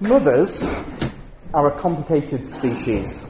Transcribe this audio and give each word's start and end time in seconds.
Mothers 0.00 0.62
are 1.54 1.72
a 1.72 1.80
complicated 1.80 2.44
species. 2.44 3.24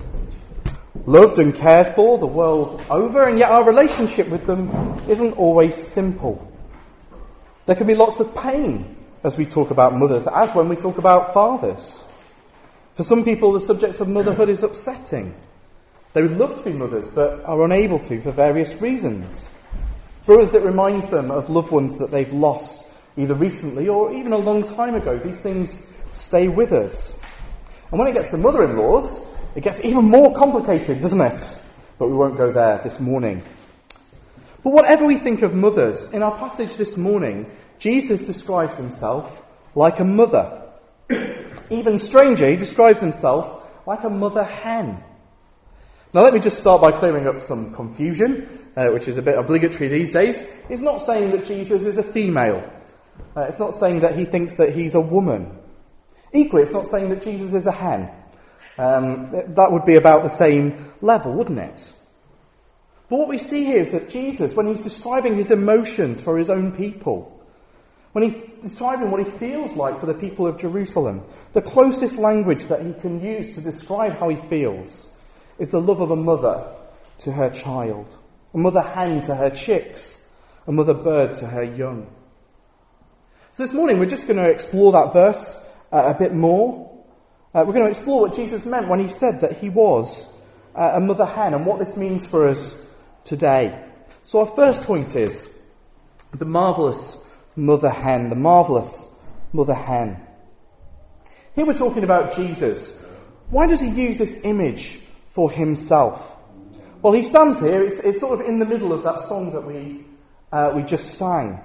Loved 1.06 1.38
and 1.38 1.54
cared 1.54 1.94
for 1.94 2.18
the 2.18 2.26
world 2.26 2.84
over, 2.90 3.28
and 3.28 3.38
yet 3.38 3.50
our 3.50 3.64
relationship 3.64 4.28
with 4.28 4.46
them 4.46 5.00
isn't 5.08 5.38
always 5.38 5.76
simple. 5.76 6.52
There 7.66 7.76
can 7.76 7.86
be 7.86 7.94
lots 7.94 8.18
of 8.18 8.34
pain 8.34 8.96
as 9.22 9.36
we 9.36 9.46
talk 9.46 9.70
about 9.70 9.94
mothers, 9.94 10.26
as 10.26 10.52
when 10.56 10.68
we 10.68 10.74
talk 10.74 10.98
about 10.98 11.32
fathers. 11.32 12.02
For 12.96 13.04
some 13.04 13.22
people, 13.22 13.52
the 13.52 13.60
subject 13.60 14.00
of 14.00 14.08
motherhood 14.08 14.48
is 14.48 14.64
upsetting. 14.64 15.36
They 16.14 16.22
would 16.22 16.36
love 16.36 16.58
to 16.58 16.64
be 16.64 16.72
mothers, 16.72 17.08
but 17.08 17.44
are 17.44 17.62
unable 17.62 18.00
to 18.00 18.20
for 18.22 18.32
various 18.32 18.82
reasons. 18.82 19.48
For 20.22 20.34
others, 20.34 20.52
it 20.54 20.64
reminds 20.64 21.10
them 21.10 21.30
of 21.30 21.48
loved 21.48 21.70
ones 21.70 21.98
that 21.98 22.10
they've 22.10 22.32
lost, 22.32 22.90
either 23.16 23.34
recently 23.34 23.86
or 23.86 24.12
even 24.12 24.32
a 24.32 24.38
long 24.38 24.64
time 24.74 24.96
ago. 24.96 25.16
These 25.16 25.40
things 25.40 25.92
stay 26.26 26.48
with 26.48 26.72
us. 26.72 27.18
And 27.90 27.98
when 27.98 28.08
it 28.08 28.14
gets 28.14 28.30
to 28.30 28.36
mother-in-laws, 28.36 29.26
it 29.54 29.62
gets 29.62 29.84
even 29.84 30.04
more 30.06 30.34
complicated, 30.34 31.00
doesn't 31.00 31.20
it? 31.20 31.62
But 31.98 32.08
we 32.08 32.16
won't 32.16 32.36
go 32.36 32.52
there 32.52 32.80
this 32.82 33.00
morning. 33.00 33.42
But 34.62 34.72
whatever 34.72 35.06
we 35.06 35.16
think 35.16 35.42
of 35.42 35.54
mothers, 35.54 36.12
in 36.12 36.22
our 36.22 36.36
passage 36.36 36.76
this 36.76 36.96
morning, 36.96 37.50
Jesus 37.78 38.26
describes 38.26 38.76
himself 38.76 39.42
like 39.74 40.00
a 40.00 40.04
mother. 40.04 40.62
Even 41.70 41.98
stranger, 41.98 42.50
he 42.50 42.56
describes 42.56 43.00
himself 43.00 43.64
like 43.86 44.02
a 44.02 44.10
mother 44.10 44.42
hen. 44.42 45.02
Now 46.12 46.22
let 46.22 46.34
me 46.34 46.40
just 46.40 46.58
start 46.58 46.80
by 46.80 46.90
clearing 46.90 47.28
up 47.28 47.40
some 47.40 47.74
confusion, 47.74 48.48
uh, 48.76 48.88
which 48.88 49.06
is 49.06 49.16
a 49.16 49.22
bit 49.22 49.38
obligatory 49.38 49.88
these 49.88 50.10
days. 50.10 50.42
It's 50.68 50.82
not 50.82 51.06
saying 51.06 51.30
that 51.32 51.46
Jesus 51.46 51.82
is 51.84 51.98
a 51.98 52.02
female. 52.02 52.68
Uh, 53.36 53.42
it's 53.42 53.58
not 53.58 53.74
saying 53.74 54.00
that 54.00 54.18
he 54.18 54.24
thinks 54.24 54.56
that 54.56 54.74
he's 54.74 54.94
a 54.94 55.00
woman. 55.00 55.58
Equally, 56.36 56.64
it's 56.64 56.72
not 56.72 56.86
saying 56.86 57.08
that 57.08 57.22
Jesus 57.22 57.54
is 57.54 57.66
a 57.66 57.72
hen. 57.72 58.10
Um, 58.78 59.30
that 59.32 59.72
would 59.72 59.86
be 59.86 59.96
about 59.96 60.22
the 60.22 60.28
same 60.28 60.92
level, 61.00 61.32
wouldn't 61.32 61.58
it? 61.58 61.92
But 63.08 63.20
what 63.20 63.28
we 63.28 63.38
see 63.38 63.64
here 63.64 63.78
is 63.78 63.92
that 63.92 64.10
Jesus, 64.10 64.54
when 64.54 64.66
he's 64.66 64.82
describing 64.82 65.36
his 65.36 65.50
emotions 65.50 66.20
for 66.20 66.36
his 66.36 66.50
own 66.50 66.72
people, 66.72 67.32
when 68.12 68.30
he's 68.30 68.54
describing 68.62 69.10
what 69.10 69.24
he 69.24 69.30
feels 69.30 69.76
like 69.76 69.98
for 69.98 70.06
the 70.06 70.14
people 70.14 70.46
of 70.46 70.58
Jerusalem, 70.58 71.22
the 71.54 71.62
closest 71.62 72.18
language 72.18 72.64
that 72.66 72.84
he 72.84 72.92
can 72.92 73.24
use 73.24 73.54
to 73.54 73.62
describe 73.62 74.18
how 74.18 74.28
he 74.28 74.36
feels 74.36 75.10
is 75.58 75.70
the 75.70 75.80
love 75.80 76.00
of 76.00 76.10
a 76.10 76.16
mother 76.16 76.70
to 77.18 77.32
her 77.32 77.48
child, 77.48 78.14
a 78.52 78.58
mother 78.58 78.82
hen 78.82 79.20
to 79.22 79.34
her 79.34 79.50
chicks, 79.50 80.26
a 80.66 80.72
mother 80.72 80.94
bird 80.94 81.34
to 81.36 81.46
her 81.46 81.64
young. 81.64 82.06
So 83.52 83.64
this 83.64 83.72
morning 83.72 83.98
we're 83.98 84.06
just 84.06 84.26
going 84.26 84.42
to 84.42 84.50
explore 84.50 84.92
that 84.92 85.14
verse 85.14 85.66
uh, 85.96 86.14
a 86.14 86.18
bit 86.18 86.34
more. 86.34 86.92
Uh, 87.54 87.64
we're 87.66 87.72
going 87.72 87.84
to 87.84 87.90
explore 87.90 88.20
what 88.20 88.36
Jesus 88.36 88.66
meant 88.66 88.88
when 88.88 89.00
he 89.00 89.08
said 89.08 89.40
that 89.40 89.58
he 89.58 89.70
was 89.70 90.30
uh, 90.74 90.92
a 90.94 91.00
mother 91.00 91.24
hen 91.24 91.54
and 91.54 91.64
what 91.64 91.78
this 91.78 91.96
means 91.96 92.26
for 92.26 92.48
us 92.48 92.86
today. 93.24 93.82
So 94.24 94.40
our 94.40 94.46
first 94.46 94.82
point 94.82 95.16
is 95.16 95.48
the 96.34 96.44
marvellous 96.44 97.26
mother 97.54 97.88
hen, 97.88 98.28
the 98.28 98.36
marvellous 98.36 99.06
mother 99.52 99.74
hen. 99.74 100.20
Here 101.54 101.64
we're 101.64 101.78
talking 101.78 102.04
about 102.04 102.36
Jesus. 102.36 103.02
Why 103.48 103.66
does 103.66 103.80
he 103.80 103.88
use 103.88 104.18
this 104.18 104.44
image 104.44 105.00
for 105.30 105.50
himself? 105.50 106.36
Well, 107.00 107.14
he 107.14 107.22
stands 107.22 107.60
here, 107.60 107.82
it's, 107.82 108.00
it's 108.00 108.20
sort 108.20 108.40
of 108.40 108.46
in 108.46 108.58
the 108.58 108.66
middle 108.66 108.92
of 108.92 109.02
that 109.04 109.20
song 109.20 109.52
that 109.52 109.62
we, 109.62 110.04
uh, 110.52 110.72
we 110.74 110.82
just 110.82 111.14
sang. 111.14 111.62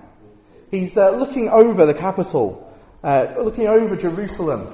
He's 0.69 0.95
uh, 0.95 1.11
looking 1.17 1.49
over 1.49 1.85
the 1.85 1.93
capital, 1.93 2.70
uh, 3.03 3.33
looking 3.39 3.67
over 3.67 3.95
Jerusalem. 3.95 4.73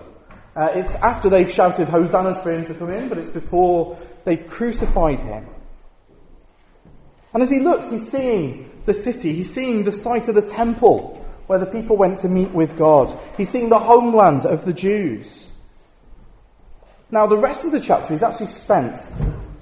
Uh, 0.56 0.70
it's 0.73 0.95
after 1.02 1.30
they've 1.30 1.52
shouted 1.52 1.88
hosannas 1.88 2.42
for 2.42 2.52
him 2.52 2.66
to 2.66 2.73
come 2.73 2.89
in, 2.89 3.09
but 3.09 3.17
it's 3.17 3.30
before 3.30 4.00
they've 4.25 4.47
crucified 4.47 5.20
him. 5.20 5.47
And 7.33 7.44
as 7.44 7.50
he 7.50 7.59
looks, 7.59 7.92
he's 7.92 8.11
seeing 8.11 8.71
the 8.86 8.93
city, 8.93 9.33
he's 9.33 9.54
seeing 9.54 9.83
the 9.83 9.93
site 9.93 10.27
of 10.27 10.36
the 10.36 10.42
temple 10.42 11.23
where 11.45 11.60
the 11.60 11.66
people 11.66 11.95
went 11.95 12.20
to 12.20 12.27
meet 12.27 12.52
with 12.52 12.77
God. 12.77 13.17
He's 13.37 13.49
seeing 13.49 13.70
the 13.70 13.80
homeland 13.80 14.45
of 14.45 14.66
the 14.66 14.73
Jews. 14.73 15.48
Now, 17.10 17.27
the 17.27 17.37
rest 17.37 17.66
of 17.66 17.71
the 17.71 17.80
chapter 17.80 18.14
is 18.14 18.21
actually 18.21 18.48
spent 18.48 18.98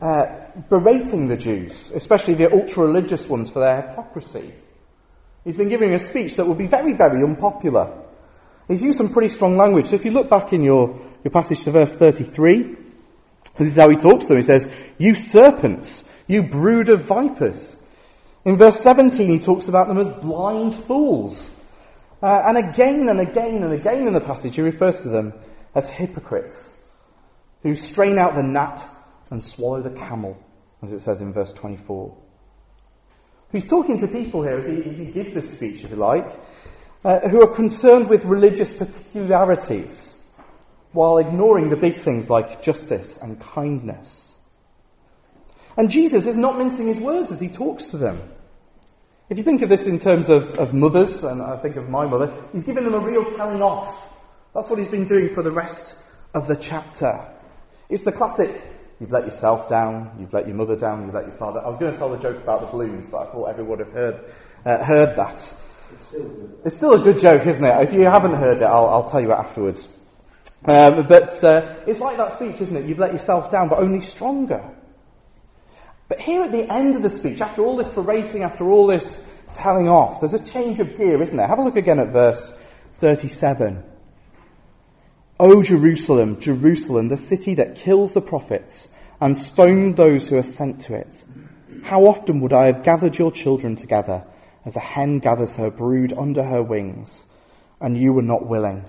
uh, 0.01 0.25
berating 0.69 1.27
the 1.27 1.37
Jews, 1.37 1.91
especially 1.93 2.33
the 2.33 2.51
ultra 2.51 2.87
religious 2.87 3.27
ones, 3.29 3.51
for 3.51 3.59
their 3.59 3.81
hypocrisy. 3.81 4.51
He's 5.43 5.57
been 5.57 5.69
giving 5.69 5.93
a 5.93 5.99
speech 5.99 6.37
that 6.37 6.45
will 6.45 6.55
be 6.55 6.67
very, 6.67 6.93
very 6.93 7.23
unpopular. 7.23 8.04
He's 8.67 8.81
used 8.81 8.97
some 8.97 9.09
pretty 9.09 9.29
strong 9.29 9.57
language. 9.57 9.87
So 9.87 9.95
if 9.95 10.05
you 10.05 10.11
look 10.11 10.29
back 10.29 10.53
in 10.53 10.63
your, 10.63 10.99
your 11.23 11.31
passage 11.31 11.63
to 11.63 11.71
verse 11.71 11.93
33, 11.93 12.75
this 13.57 13.69
is 13.69 13.75
how 13.75 13.89
he 13.89 13.95
talks 13.95 14.25
to 14.25 14.29
them. 14.29 14.37
He 14.37 14.43
says, 14.43 14.71
You 14.97 15.15
serpents, 15.15 16.09
you 16.27 16.43
brood 16.43 16.89
of 16.89 17.05
vipers. 17.05 17.75
In 18.43 18.57
verse 18.57 18.79
17, 18.81 19.29
he 19.29 19.39
talks 19.39 19.67
about 19.67 19.87
them 19.87 19.97
as 19.97 20.07
blind 20.07 20.75
fools. 20.75 21.51
Uh, 22.21 22.43
and 22.45 22.57
again 22.57 23.07
and 23.09 23.19
again 23.19 23.63
and 23.63 23.73
again 23.73 24.07
in 24.07 24.13
the 24.13 24.21
passage, 24.21 24.55
he 24.55 24.61
refers 24.61 25.03
to 25.03 25.09
them 25.09 25.33
as 25.73 25.89
hypocrites 25.89 26.75
who 27.63 27.75
strain 27.75 28.17
out 28.17 28.35
the 28.35 28.43
gnat 28.43 28.87
and 29.31 29.43
swallow 29.43 29.81
the 29.81 29.89
camel, 29.89 30.37
as 30.83 30.91
it 30.91 31.01
says 31.01 31.21
in 31.21 31.33
verse 31.33 31.51
24. 31.53 32.15
He's 33.51 33.69
talking 33.69 33.99
to 33.99 34.07
people 34.07 34.43
here 34.43 34.57
as 34.57 34.67
he, 34.67 34.83
as 34.89 34.99
he 34.99 35.11
gives 35.11 35.33
this 35.33 35.53
speech, 35.53 35.83
if 35.83 35.89
you 35.91 35.95
like, 35.95 36.27
uh, 37.05 37.19
who 37.29 37.39
are 37.39 37.53
concerned 37.53 38.09
with 38.09 38.25
religious 38.25 38.73
particularities 38.73 40.17
while 40.91 41.19
ignoring 41.19 41.69
the 41.69 41.77
big 41.77 41.97
things 41.97 42.31
like 42.31 42.63
justice 42.63 43.21
and 43.21 43.39
kindness. 43.39 44.35
And 45.77 45.91
Jesus 45.91 46.25
is 46.25 46.35
not 46.35 46.57
mincing 46.57 46.88
his 46.88 46.97
words 46.97 47.31
as 47.31 47.39
he 47.39 47.49
talks 47.49 47.91
to 47.91 47.97
them. 47.97 48.19
If 49.29 49.38
you 49.38 49.43
think 49.43 49.61
of 49.61 49.69
this 49.69 49.85
in 49.85 49.99
terms 49.99 50.29
of, 50.29 50.57
of 50.57 50.73
mothers, 50.73 51.23
and 51.23 51.43
I 51.43 51.57
think 51.57 51.75
of 51.75 51.89
my 51.89 52.07
mother, 52.07 52.33
he's 52.53 52.63
giving 52.63 52.85
them 52.85 52.95
a 52.95 52.99
real 52.99 53.25
telling 53.35 53.61
off. 53.61 54.09
That's 54.55 54.67
what 54.67 54.79
he's 54.79 54.89
been 54.89 55.05
doing 55.05 55.33
for 55.35 55.43
the 55.43 55.51
rest 55.51 56.03
of 56.33 56.47
the 56.47 56.55
chapter. 56.55 57.27
It's 57.87 58.03
the 58.03 58.13
classic, 58.13 58.49
you've 58.99 59.11
let 59.11 59.25
yourself 59.25 59.69
down, 59.69 60.16
you've 60.19 60.33
let 60.33 60.47
your 60.47 60.55
mother 60.55 60.75
down, 60.75 61.05
you've 61.05 61.13
let 61.13 61.27
your 61.27 61.37
father. 61.37 61.59
I 61.59 61.69
was 61.69 61.77
going 61.77 61.91
to 61.91 61.97
tell 61.99 62.09
the 62.09 62.17
joke 62.17 62.41
about 62.41 62.61
the 62.61 62.67
balloons, 62.67 63.09
but 63.09 63.27
I 63.27 63.31
thought 63.31 63.45
everyone 63.45 63.77
would 63.77 63.85
have 63.85 63.93
heard, 63.93 64.25
uh, 64.66 64.83
heard 64.83 65.16
that. 65.17 65.55
It's 65.95 66.07
still, 66.07 66.50
it's 66.66 66.75
still, 66.75 66.94
a 66.94 67.00
good 67.00 67.19
joke, 67.19 67.47
isn't 67.47 67.63
it? 67.63 67.88
If 67.88 67.94
you 67.94 68.03
haven't 68.03 68.33
heard 68.33 68.57
it, 68.57 68.63
I'll, 68.63 68.89
I'll 68.89 69.09
tell 69.09 69.22
you 69.22 69.31
it 69.31 69.35
afterwards. 69.35 69.88
Um, 70.66 71.07
but 71.07 71.44
uh, 71.44 71.75
it's 71.88 72.00
like 72.00 72.17
that 72.17 72.33
speech, 72.33 72.59
isn't 72.61 72.75
it? 72.75 72.85
You've 72.85 73.00
let 73.00 73.13
yourself 73.13 73.51
down, 73.51 73.69
but 73.69 73.79
only 73.79 74.01
stronger. 74.01 74.75
But 76.07 76.19
here 76.19 76.44
at 76.44 76.51
the 76.51 76.72
end 76.72 76.95
of 76.95 77.01
the 77.01 77.09
speech, 77.09 77.41
after 77.41 77.63
all 77.63 77.78
this 77.78 77.91
berating, 77.91 78.44
after 78.44 78.69
all 78.69 78.88
this 78.88 79.28
telling 79.53 79.88
off, 79.88 80.19
there's 80.19 80.34
a 80.34 80.44
change 80.44 80.79
of 80.79 80.97
gear, 80.97 81.22
isn't 81.22 81.38
there? 81.38 81.47
Have 81.47 81.59
a 81.59 81.63
look 81.63 81.78
again 81.78 82.00
at 82.00 82.09
verse 82.09 82.55
37. 83.00 83.84
O 85.39 85.63
Jerusalem, 85.63 86.39
Jerusalem, 86.41 87.07
the 87.07 87.17
city 87.17 87.55
that 87.55 87.75
kills 87.78 88.13
the 88.13 88.22
prophets 88.22 88.89
and 89.19 89.38
stoned 89.38 89.97
those 89.97 90.28
who 90.28 90.38
are 90.38 90.44
sent 90.44 90.81
to 90.81 90.95
it. 90.95 91.23
How 91.84 92.05
often 92.05 92.41
would 92.41 92.53
I 92.53 92.67
have 92.67 92.84
gathered 92.84 93.17
your 93.17 93.31
children 93.31 93.75
together 93.75 94.25
as 94.65 94.75
a 94.75 94.79
hen 94.79 95.19
gathers 95.19 95.55
her 95.55 95.69
brood 95.69 96.13
under 96.17 96.43
her 96.43 96.61
wings, 96.63 97.25
and 97.79 97.97
you 97.97 98.13
were 98.13 98.21
not 98.21 98.47
willing? 98.47 98.83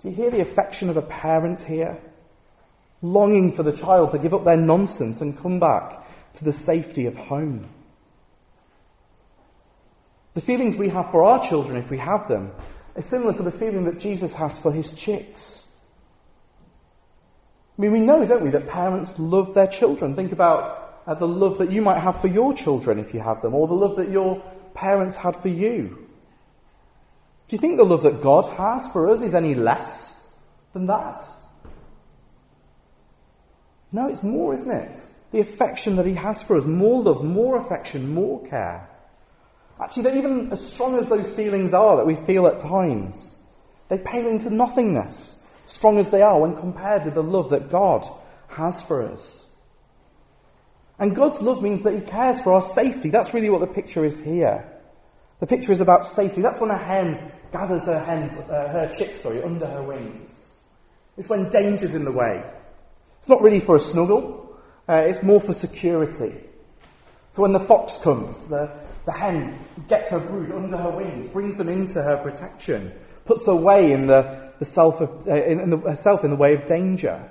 Do 0.00 0.08
you 0.08 0.14
hear 0.14 0.30
the 0.30 0.40
affection 0.40 0.88
of 0.88 0.96
a 0.96 1.02
parent 1.02 1.60
here? 1.60 1.98
longing 3.02 3.52
for 3.52 3.62
the 3.62 3.72
child 3.72 4.10
to 4.10 4.18
give 4.18 4.34
up 4.34 4.44
their 4.44 4.56
nonsense 4.56 5.20
and 5.20 5.38
come 5.38 5.60
back 5.60 6.06
to 6.34 6.44
the 6.44 6.52
safety 6.52 7.06
of 7.06 7.14
home. 7.14 7.68
The 10.34 10.40
feelings 10.40 10.76
we 10.76 10.90
have 10.90 11.10
for 11.10 11.24
our 11.24 11.48
children, 11.48 11.76
if 11.76 11.90
we 11.90 11.98
have 11.98 12.28
them, 12.28 12.52
are 12.94 13.02
similar 13.02 13.32
to 13.34 13.42
the 13.42 13.50
feeling 13.50 13.84
that 13.84 14.00
Jesus 14.00 14.34
has 14.34 14.58
for 14.58 14.72
his 14.72 14.90
chicks. 14.92 15.62
I 17.78 17.82
mean, 17.82 17.92
we 17.92 18.00
know, 18.00 18.24
don't 18.26 18.42
we, 18.42 18.50
that 18.50 18.68
parents 18.68 19.18
love 19.18 19.54
their 19.54 19.66
children. 19.66 20.14
Think 20.14 20.32
about 20.32 20.85
uh, 21.06 21.14
the 21.14 21.26
love 21.26 21.58
that 21.58 21.70
you 21.70 21.82
might 21.82 22.00
have 22.00 22.20
for 22.20 22.28
your 22.28 22.52
children 22.54 22.98
if 22.98 23.14
you 23.14 23.20
have 23.20 23.42
them, 23.42 23.54
or 23.54 23.68
the 23.68 23.74
love 23.74 23.96
that 23.96 24.10
your 24.10 24.42
parents 24.74 25.16
had 25.16 25.36
for 25.36 25.48
you. 25.48 26.06
Do 27.48 27.54
you 27.54 27.58
think 27.58 27.76
the 27.76 27.84
love 27.84 28.02
that 28.02 28.22
God 28.22 28.56
has 28.56 28.90
for 28.92 29.10
us 29.10 29.22
is 29.22 29.34
any 29.34 29.54
less 29.54 30.24
than 30.72 30.86
that? 30.86 31.20
No, 33.92 34.08
it's 34.08 34.24
more, 34.24 34.52
isn't 34.54 34.70
it? 34.70 34.96
The 35.30 35.40
affection 35.40 35.96
that 35.96 36.06
he 36.06 36.14
has 36.14 36.42
for 36.42 36.56
us. 36.56 36.66
More 36.66 37.02
love, 37.02 37.24
more 37.24 37.64
affection, 37.64 38.12
more 38.12 38.44
care. 38.48 38.88
Actually, 39.80 40.18
even 40.18 40.50
as 40.52 40.72
strong 40.72 40.98
as 40.98 41.08
those 41.08 41.32
feelings 41.34 41.72
are 41.72 41.96
that 41.98 42.06
we 42.06 42.16
feel 42.16 42.46
at 42.46 42.60
times, 42.60 43.36
they 43.88 43.98
pale 43.98 44.26
into 44.26 44.50
nothingness, 44.50 45.38
strong 45.66 45.98
as 45.98 46.10
they 46.10 46.22
are 46.22 46.40
when 46.40 46.56
compared 46.56 47.04
with 47.04 47.14
the 47.14 47.22
love 47.22 47.50
that 47.50 47.70
God 47.70 48.04
has 48.48 48.82
for 48.82 49.12
us. 49.12 49.45
And 50.98 51.14
God's 51.14 51.40
love 51.40 51.62
means 51.62 51.82
that 51.82 51.94
He 51.94 52.00
cares 52.00 52.42
for 52.42 52.54
our 52.54 52.70
safety. 52.70 53.10
That's 53.10 53.34
really 53.34 53.50
what 53.50 53.60
the 53.60 53.66
picture 53.66 54.04
is 54.04 54.20
here. 54.20 54.72
The 55.40 55.46
picture 55.46 55.72
is 55.72 55.80
about 55.80 56.06
safety. 56.12 56.40
That's 56.40 56.60
when 56.60 56.70
a 56.70 56.78
hen 56.78 57.32
gathers 57.52 57.86
her 57.86 58.02
hens, 58.02 58.32
uh, 58.32 58.68
her 58.68 58.92
chicks, 58.96 59.20
sorry, 59.20 59.42
under 59.42 59.66
her 59.66 59.82
wings. 59.82 60.50
It's 61.18 61.28
when 61.28 61.50
danger's 61.50 61.94
in 61.94 62.04
the 62.04 62.12
way. 62.12 62.42
It's 63.18 63.28
not 63.28 63.42
really 63.42 63.60
for 63.60 63.76
a 63.76 63.80
snuggle. 63.80 64.58
Uh, 64.88 65.04
it's 65.06 65.22
more 65.22 65.40
for 65.40 65.52
security. 65.52 66.34
So 67.32 67.42
when 67.42 67.52
the 67.52 67.60
fox 67.60 68.00
comes, 68.00 68.48
the, 68.48 68.72
the 69.04 69.12
hen 69.12 69.58
gets 69.88 70.10
her 70.10 70.20
brood 70.20 70.52
under 70.52 70.76
her 70.76 70.90
wings, 70.90 71.26
brings 71.26 71.56
them 71.56 71.68
into 71.68 72.02
her 72.02 72.16
protection, 72.22 72.92
puts 73.24 73.46
away 73.46 73.92
in 73.92 74.06
the, 74.06 74.52
the 74.58 74.64
self 74.64 75.00
of, 75.00 75.28
uh, 75.28 75.34
in, 75.34 75.60
in 75.60 75.70
the, 75.70 75.78
herself 75.78 76.24
in 76.24 76.30
the 76.30 76.36
way 76.36 76.54
of 76.54 76.66
danger. 76.66 77.30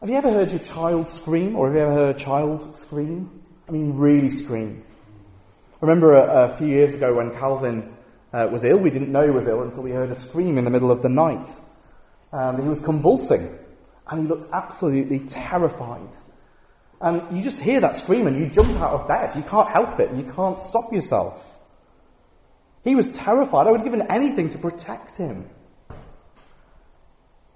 Have 0.00 0.08
you 0.08 0.16
ever 0.16 0.32
heard 0.32 0.50
your 0.50 0.60
child 0.60 1.08
scream, 1.08 1.56
or 1.56 1.66
have 1.66 1.76
you 1.76 1.82
ever 1.82 1.92
heard 1.92 2.16
a 2.16 2.18
child 2.18 2.74
scream? 2.74 3.42
I 3.68 3.72
mean, 3.72 3.98
really 3.98 4.30
scream. 4.30 4.82
I 5.74 5.76
remember 5.84 6.14
a, 6.14 6.44
a 6.44 6.56
few 6.56 6.68
years 6.68 6.94
ago 6.94 7.12
when 7.16 7.32
Calvin 7.32 7.94
uh, 8.32 8.48
was 8.50 8.64
ill. 8.64 8.78
We 8.78 8.88
didn't 8.88 9.12
know 9.12 9.26
he 9.26 9.30
was 9.30 9.46
ill 9.46 9.62
until 9.62 9.82
we 9.82 9.90
heard 9.90 10.10
a 10.10 10.14
scream 10.14 10.56
in 10.56 10.64
the 10.64 10.70
middle 10.70 10.90
of 10.90 11.02
the 11.02 11.10
night. 11.10 11.46
And 12.32 12.62
he 12.62 12.66
was 12.66 12.80
convulsing, 12.80 13.58
and 14.08 14.22
he 14.22 14.26
looked 14.26 14.50
absolutely 14.54 15.18
terrified. 15.18 16.16
And 17.02 17.36
you 17.36 17.44
just 17.44 17.60
hear 17.60 17.82
that 17.82 17.98
scream 17.98 18.26
and 18.26 18.38
you 18.38 18.48
jump 18.48 18.80
out 18.80 19.02
of 19.02 19.06
bed. 19.06 19.36
You 19.36 19.42
can't 19.42 19.68
help 19.68 20.00
it. 20.00 20.16
You 20.16 20.22
can't 20.22 20.62
stop 20.62 20.94
yourself. 20.94 21.58
He 22.84 22.94
was 22.94 23.12
terrified. 23.12 23.66
I 23.66 23.70
would 23.72 23.80
have 23.80 23.90
given 23.92 24.10
anything 24.10 24.48
to 24.52 24.58
protect 24.58 25.18
him. 25.18 25.50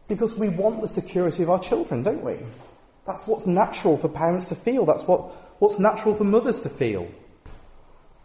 Because 0.06 0.34
we 0.36 0.48
want 0.48 0.80
the 0.80 0.88
security 0.88 1.42
of 1.42 1.50
our 1.50 1.60
children, 1.60 2.02
don't 2.02 2.22
we? 2.22 2.38
That's 3.06 3.26
what's 3.26 3.46
natural 3.46 3.96
for 3.96 4.08
parents 4.08 4.48
to 4.48 4.54
feel. 4.54 4.84
That's 4.86 5.02
what, 5.02 5.60
what's 5.60 5.78
natural 5.78 6.14
for 6.14 6.24
mothers 6.24 6.62
to 6.62 6.68
feel. 6.68 7.08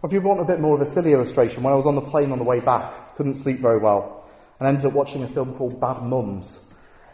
If 0.04 0.14
you 0.14 0.22
want 0.22 0.40
a 0.40 0.46
bit 0.46 0.62
more 0.62 0.76
of 0.76 0.82
a 0.82 0.86
silly 0.86 1.12
illustration, 1.12 1.64
when 1.64 1.74
I 1.74 1.76
was 1.76 1.86
on 1.86 1.96
the 1.96 2.02
plane 2.02 2.32
on 2.32 2.38
the 2.38 2.46
way 2.46 2.62
back, 2.62 3.16
couldn't 3.18 3.36
sleep 3.36 3.60
very 3.60 3.80
well, 3.80 4.30
and 4.60 4.68
ended 4.68 4.86
up 4.86 4.94
watching 4.94 5.24
a 5.24 5.28
film 5.28 5.56
called 5.56 5.82
Bad 5.82 6.02
Mums. 6.04 6.58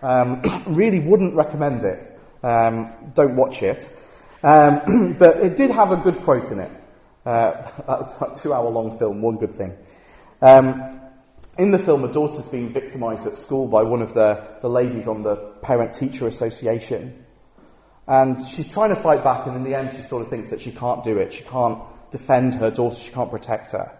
Um, 0.03 0.43
really 0.67 0.99
wouldn't 0.99 1.33
recommend 1.33 1.83
it. 1.83 2.19
Um, 2.43 2.93
don't 3.15 3.35
watch 3.35 3.63
it. 3.63 3.91
Um, 4.43 5.13
but 5.19 5.37
it 5.37 5.55
did 5.55 5.71
have 5.71 5.91
a 5.91 5.97
good 5.97 6.21
quote 6.23 6.51
in 6.51 6.59
it. 6.59 6.71
Uh, 7.25 7.69
that's 7.87 8.21
a 8.21 8.43
two 8.43 8.53
hour 8.53 8.69
long 8.69 8.99
film, 8.99 9.21
one 9.21 9.37
good 9.37 9.55
thing. 9.55 9.75
Um, 10.41 10.94
in 11.57 11.71
the 11.71 11.79
film, 11.79 12.03
a 12.03 12.11
daughter's 12.11 12.47
being 12.49 12.73
victimised 12.73 13.25
at 13.25 13.37
school 13.37 13.67
by 13.67 13.83
one 13.83 14.01
of 14.01 14.13
the, 14.13 14.57
the 14.61 14.69
ladies 14.69 15.07
on 15.07 15.23
the 15.23 15.35
Parent 15.61 15.93
Teacher 15.93 16.27
Association. 16.27 17.25
And 18.07 18.45
she's 18.47 18.71
trying 18.71 18.93
to 18.93 19.01
fight 19.01 19.23
back, 19.23 19.47
and 19.47 19.55
in 19.55 19.63
the 19.63 19.75
end, 19.75 19.91
she 19.95 20.01
sort 20.01 20.21
of 20.21 20.29
thinks 20.29 20.51
that 20.51 20.61
she 20.61 20.71
can't 20.71 21.03
do 21.03 21.17
it. 21.17 21.33
She 21.33 21.43
can't 21.43 21.81
defend 22.11 22.55
her 22.55 22.71
daughter, 22.71 22.97
she 22.99 23.11
can't 23.11 23.31
protect 23.31 23.71
her. 23.71 23.97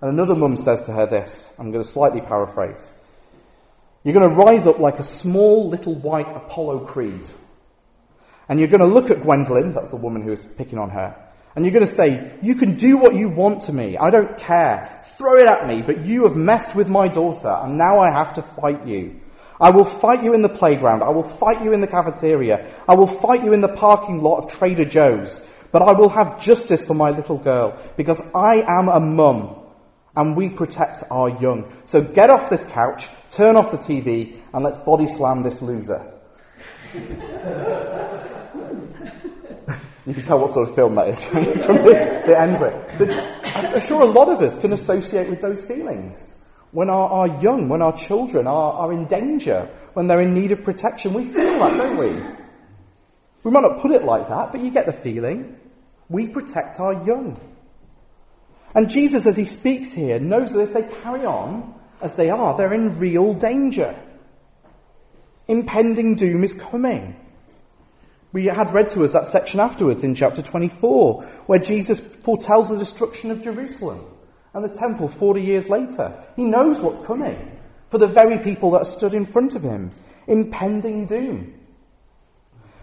And 0.00 0.10
another 0.10 0.34
mum 0.34 0.56
says 0.56 0.84
to 0.84 0.92
her 0.92 1.06
this 1.06 1.54
I'm 1.58 1.72
going 1.72 1.84
to 1.84 1.90
slightly 1.90 2.20
paraphrase. 2.20 2.88
You're 4.04 4.14
going 4.14 4.30
to 4.30 4.36
rise 4.36 4.66
up 4.66 4.78
like 4.78 4.98
a 4.98 5.02
small 5.02 5.68
little 5.68 5.94
white 5.94 6.28
Apollo 6.28 6.86
creed. 6.86 7.28
And 8.48 8.58
you're 8.58 8.68
going 8.68 8.80
to 8.80 8.94
look 8.94 9.10
at 9.10 9.22
Gwendolyn, 9.22 9.72
that's 9.72 9.90
the 9.90 9.96
woman 9.96 10.22
who 10.22 10.32
is 10.32 10.44
picking 10.44 10.78
on 10.78 10.90
her, 10.90 11.27
and 11.54 11.64
you're 11.64 11.72
going 11.72 11.86
to 11.86 11.92
say, 11.92 12.38
You 12.42 12.54
can 12.54 12.76
do 12.76 12.98
what 12.98 13.14
you 13.14 13.28
want 13.28 13.62
to 13.62 13.72
me. 13.72 13.96
I 13.96 14.10
don't 14.10 14.36
care. 14.38 15.04
Throw 15.16 15.38
it 15.38 15.48
at 15.48 15.66
me, 15.66 15.82
but 15.82 16.04
you 16.04 16.24
have 16.24 16.36
messed 16.36 16.74
with 16.74 16.88
my 16.88 17.08
daughter, 17.08 17.48
and 17.48 17.76
now 17.76 18.00
I 18.00 18.10
have 18.10 18.34
to 18.34 18.42
fight 18.42 18.86
you. 18.86 19.20
I 19.60 19.70
will 19.70 19.84
fight 19.84 20.22
you 20.22 20.34
in 20.34 20.42
the 20.42 20.48
playground. 20.48 21.02
I 21.02 21.08
will 21.08 21.28
fight 21.28 21.64
you 21.64 21.72
in 21.72 21.80
the 21.80 21.88
cafeteria. 21.88 22.72
I 22.88 22.94
will 22.94 23.08
fight 23.08 23.42
you 23.42 23.52
in 23.52 23.60
the 23.60 23.74
parking 23.74 24.22
lot 24.22 24.38
of 24.38 24.52
Trader 24.52 24.84
Joe's. 24.84 25.44
But 25.72 25.82
I 25.82 25.92
will 25.92 26.08
have 26.08 26.42
justice 26.42 26.86
for 26.86 26.94
my 26.94 27.10
little 27.10 27.38
girl, 27.38 27.78
because 27.96 28.22
I 28.34 28.62
am 28.66 28.88
a 28.88 29.00
mum, 29.00 29.56
and 30.16 30.36
we 30.36 30.48
protect 30.48 31.04
our 31.10 31.28
young. 31.28 31.72
So 31.86 32.00
get 32.00 32.30
off 32.30 32.48
this 32.48 32.64
couch, 32.66 33.08
turn 33.30 33.56
off 33.56 33.72
the 33.72 33.78
TV, 33.78 34.40
and 34.54 34.64
let's 34.64 34.78
body 34.78 35.06
slam 35.06 35.42
this 35.42 35.60
loser. 35.60 36.14
You 40.08 40.14
can 40.14 40.22
tell 40.22 40.38
what 40.40 40.54
sort 40.54 40.70
of 40.70 40.74
film 40.74 40.94
that 40.94 41.08
is 41.08 41.22
from 41.26 41.44
the, 41.44 42.22
the 42.26 42.40
end 42.40 42.56
of 42.56 42.62
it. 42.62 42.98
But 42.98 43.74
I'm 43.74 43.80
sure 43.80 44.00
a 44.00 44.06
lot 44.06 44.30
of 44.30 44.40
us 44.40 44.58
can 44.58 44.72
associate 44.72 45.28
with 45.28 45.42
those 45.42 45.66
feelings. 45.66 46.42
When 46.70 46.88
our, 46.88 47.10
our 47.10 47.42
young, 47.42 47.68
when 47.68 47.82
our 47.82 47.94
children 47.94 48.46
are, 48.46 48.72
are 48.72 48.92
in 48.94 49.06
danger, 49.06 49.68
when 49.92 50.06
they're 50.06 50.22
in 50.22 50.32
need 50.32 50.50
of 50.50 50.64
protection, 50.64 51.12
we 51.12 51.26
feel 51.26 51.58
that, 51.58 51.76
don't 51.76 51.98
we? 51.98 52.08
We 53.42 53.50
might 53.50 53.60
not 53.60 53.82
put 53.82 53.90
it 53.90 54.02
like 54.02 54.30
that, 54.30 54.50
but 54.50 54.62
you 54.62 54.70
get 54.70 54.86
the 54.86 54.94
feeling. 54.94 55.58
We 56.08 56.28
protect 56.28 56.80
our 56.80 57.04
young. 57.04 57.38
And 58.74 58.88
Jesus, 58.88 59.26
as 59.26 59.36
he 59.36 59.44
speaks 59.44 59.92
here, 59.92 60.18
knows 60.18 60.52
that 60.52 60.60
if 60.60 60.72
they 60.72 60.84
carry 61.02 61.26
on 61.26 61.74
as 62.00 62.16
they 62.16 62.30
are, 62.30 62.56
they're 62.56 62.72
in 62.72 62.98
real 62.98 63.34
danger. 63.34 63.94
Impending 65.46 66.14
doom 66.14 66.44
is 66.44 66.54
coming. 66.54 67.27
We 68.32 68.46
had 68.46 68.74
read 68.74 68.90
to 68.90 69.04
us 69.04 69.12
that 69.12 69.26
section 69.26 69.58
afterwards 69.58 70.04
in 70.04 70.14
chapter 70.14 70.42
24, 70.42 71.22
where 71.46 71.58
Jesus 71.58 72.00
foretells 72.00 72.68
the 72.68 72.76
destruction 72.76 73.30
of 73.30 73.42
Jerusalem 73.42 74.04
and 74.52 74.64
the 74.64 74.76
temple 74.78 75.08
40 75.08 75.42
years 75.42 75.68
later. 75.68 76.24
He 76.36 76.44
knows 76.44 76.80
what's 76.80 77.06
coming 77.06 77.58
for 77.90 77.98
the 77.98 78.06
very 78.06 78.38
people 78.38 78.72
that 78.72 78.86
stood 78.86 79.14
in 79.14 79.24
front 79.24 79.54
of 79.54 79.62
him. 79.62 79.90
Impending 80.26 81.06
doom. 81.06 81.54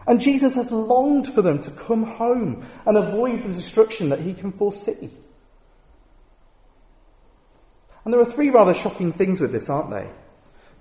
And 0.08 0.20
Jesus 0.20 0.56
has 0.56 0.72
longed 0.72 1.28
for 1.28 1.42
them 1.42 1.60
to 1.62 1.72
come 1.72 2.04
home 2.04 2.68
and 2.86 2.98
avoid 2.98 3.44
the 3.44 3.54
destruction 3.54 4.10
that 4.10 4.22
he 4.22 4.34
can 4.34 4.52
foresee. 4.52 5.12
And 8.04 8.14
there 8.14 8.22
are 8.22 8.32
three 8.32 8.52
rather 8.52 8.74
shocking 8.74 9.12
things 9.12 9.42
with 9.42 9.52
this, 9.52 9.70
aren't 9.70 9.90
they? 9.90 10.10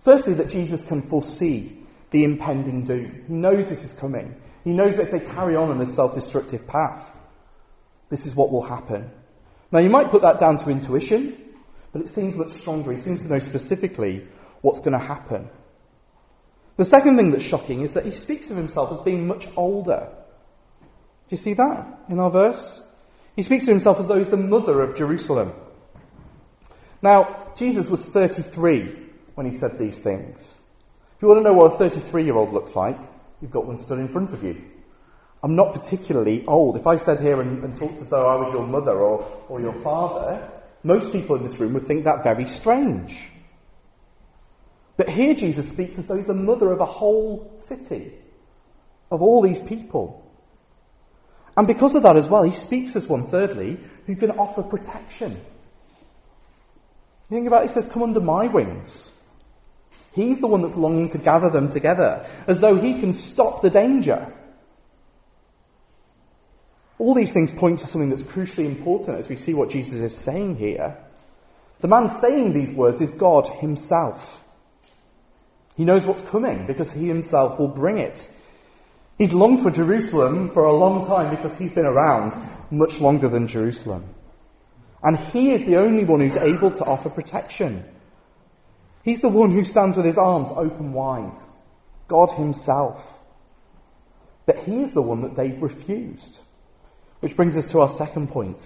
Firstly, 0.02 0.34
that 0.34 0.50
Jesus 0.50 0.86
can 0.86 1.00
foresee 1.00 1.78
the 2.10 2.24
impending 2.24 2.84
doom. 2.84 3.24
He 3.26 3.32
knows 3.32 3.68
this 3.70 3.84
is 3.84 3.98
coming. 3.98 4.40
He 4.64 4.72
knows 4.72 4.96
that 4.96 5.04
if 5.04 5.10
they 5.10 5.20
carry 5.20 5.56
on 5.56 5.70
on 5.70 5.78
this 5.78 5.94
self-destructive 5.94 6.66
path, 6.66 7.06
this 8.08 8.26
is 8.26 8.34
what 8.34 8.50
will 8.50 8.62
happen. 8.62 9.10
Now 9.70 9.78
you 9.80 9.90
might 9.90 10.10
put 10.10 10.22
that 10.22 10.38
down 10.38 10.56
to 10.58 10.70
intuition, 10.70 11.36
but 11.92 12.00
it 12.00 12.08
seems 12.08 12.34
much 12.34 12.48
stronger. 12.48 12.92
He 12.92 12.98
seems 12.98 13.22
to 13.22 13.28
know 13.28 13.38
specifically 13.38 14.26
what's 14.62 14.80
going 14.80 14.98
to 14.98 15.04
happen. 15.04 15.50
The 16.76 16.84
second 16.84 17.16
thing 17.16 17.30
that's 17.30 17.44
shocking 17.44 17.82
is 17.82 17.92
that 17.94 18.04
he 18.04 18.10
speaks 18.10 18.50
of 18.50 18.56
himself 18.56 18.92
as 18.92 19.00
being 19.00 19.26
much 19.26 19.46
older. 19.56 20.08
Do 20.80 21.36
you 21.36 21.36
see 21.36 21.54
that 21.54 22.00
in 22.08 22.18
our 22.18 22.30
verse? 22.30 22.82
He 23.36 23.42
speaks 23.42 23.64
of 23.64 23.70
himself 23.70 24.00
as 24.00 24.08
though 24.08 24.18
he's 24.18 24.30
the 24.30 24.36
mother 24.36 24.80
of 24.80 24.96
Jerusalem. 24.96 25.52
Now, 27.02 27.52
Jesus 27.56 27.88
was 27.88 28.06
33 28.06 28.96
when 29.34 29.50
he 29.50 29.56
said 29.56 29.78
these 29.78 29.98
things. 29.98 30.40
If 30.40 31.22
you 31.22 31.28
want 31.28 31.44
to 31.44 31.50
know 31.50 31.54
what 31.54 31.74
a 31.74 31.78
33 31.78 32.24
year 32.24 32.36
old 32.36 32.52
looks 32.52 32.74
like, 32.74 32.98
You've 33.44 33.52
got 33.52 33.66
one 33.66 33.76
stood 33.76 33.98
in 33.98 34.08
front 34.08 34.32
of 34.32 34.42
you. 34.42 34.58
I'm 35.42 35.54
not 35.54 35.74
particularly 35.74 36.46
old. 36.46 36.76
If 36.76 36.86
I 36.86 36.96
sat 36.96 37.20
here 37.20 37.42
and, 37.42 37.62
and 37.62 37.76
talked 37.76 38.00
as 38.00 38.08
though 38.08 38.26
I 38.26 38.36
was 38.36 38.50
your 38.54 38.66
mother 38.66 38.92
or, 38.92 39.44
or 39.50 39.60
your 39.60 39.74
father, 39.74 40.50
most 40.82 41.12
people 41.12 41.36
in 41.36 41.42
this 41.42 41.60
room 41.60 41.74
would 41.74 41.82
think 41.82 42.04
that 42.04 42.24
very 42.24 42.48
strange. 42.48 43.14
But 44.96 45.10
here 45.10 45.34
Jesus 45.34 45.70
speaks 45.70 45.98
as 45.98 46.06
though 46.06 46.16
he's 46.16 46.28
the 46.28 46.32
mother 46.32 46.72
of 46.72 46.80
a 46.80 46.86
whole 46.86 47.52
city, 47.58 48.14
of 49.10 49.20
all 49.20 49.42
these 49.42 49.60
people. 49.60 50.26
And 51.54 51.66
because 51.66 51.94
of 51.96 52.04
that 52.04 52.16
as 52.16 52.26
well, 52.26 52.44
he 52.44 52.52
speaks 52.52 52.96
as 52.96 53.06
one, 53.06 53.26
thirdly, 53.26 53.78
who 54.06 54.16
can 54.16 54.30
offer 54.30 54.62
protection. 54.62 55.32
You 57.28 57.36
think 57.36 57.46
about 57.46 57.64
it, 57.64 57.68
he 57.68 57.74
says, 57.74 57.90
Come 57.90 58.04
under 58.04 58.20
my 58.20 58.46
wings. 58.46 59.10
He's 60.14 60.40
the 60.40 60.46
one 60.46 60.62
that's 60.62 60.76
longing 60.76 61.08
to 61.10 61.18
gather 61.18 61.50
them 61.50 61.68
together, 61.68 62.26
as 62.46 62.60
though 62.60 62.76
he 62.76 63.00
can 63.00 63.14
stop 63.14 63.62
the 63.62 63.70
danger. 63.70 64.32
All 66.98 67.14
these 67.14 67.32
things 67.32 67.50
point 67.50 67.80
to 67.80 67.88
something 67.88 68.10
that's 68.10 68.22
crucially 68.22 68.66
important 68.66 69.18
as 69.18 69.28
we 69.28 69.36
see 69.36 69.54
what 69.54 69.70
Jesus 69.70 70.12
is 70.12 70.16
saying 70.16 70.56
here. 70.56 70.96
The 71.80 71.88
man 71.88 72.08
saying 72.08 72.52
these 72.52 72.72
words 72.72 73.00
is 73.00 73.12
God 73.14 73.48
himself. 73.58 74.40
He 75.76 75.84
knows 75.84 76.06
what's 76.06 76.22
coming 76.28 76.66
because 76.66 76.92
he 76.92 77.08
himself 77.08 77.58
will 77.58 77.68
bring 77.68 77.98
it. 77.98 78.30
He's 79.18 79.32
longed 79.32 79.62
for 79.62 79.70
Jerusalem 79.72 80.50
for 80.50 80.64
a 80.64 80.76
long 80.76 81.04
time 81.06 81.30
because 81.34 81.58
he's 81.58 81.72
been 81.72 81.86
around 81.86 82.34
much 82.70 83.00
longer 83.00 83.28
than 83.28 83.48
Jerusalem. 83.48 84.14
And 85.02 85.18
he 85.18 85.50
is 85.50 85.66
the 85.66 85.76
only 85.76 86.04
one 86.04 86.20
who's 86.20 86.36
able 86.36 86.70
to 86.70 86.84
offer 86.84 87.10
protection. 87.10 87.84
He's 89.04 89.20
the 89.20 89.28
one 89.28 89.50
who 89.50 89.64
stands 89.64 89.96
with 89.96 90.06
his 90.06 90.18
arms 90.18 90.48
open 90.50 90.92
wide. 90.92 91.36
God 92.08 92.30
himself. 92.32 93.18
But 94.46 94.58
he 94.58 94.82
is 94.82 94.94
the 94.94 95.02
one 95.02 95.20
that 95.22 95.36
they've 95.36 95.62
refused. 95.62 96.40
Which 97.20 97.36
brings 97.36 97.56
us 97.56 97.66
to 97.72 97.80
our 97.80 97.88
second 97.88 98.28
point. 98.28 98.58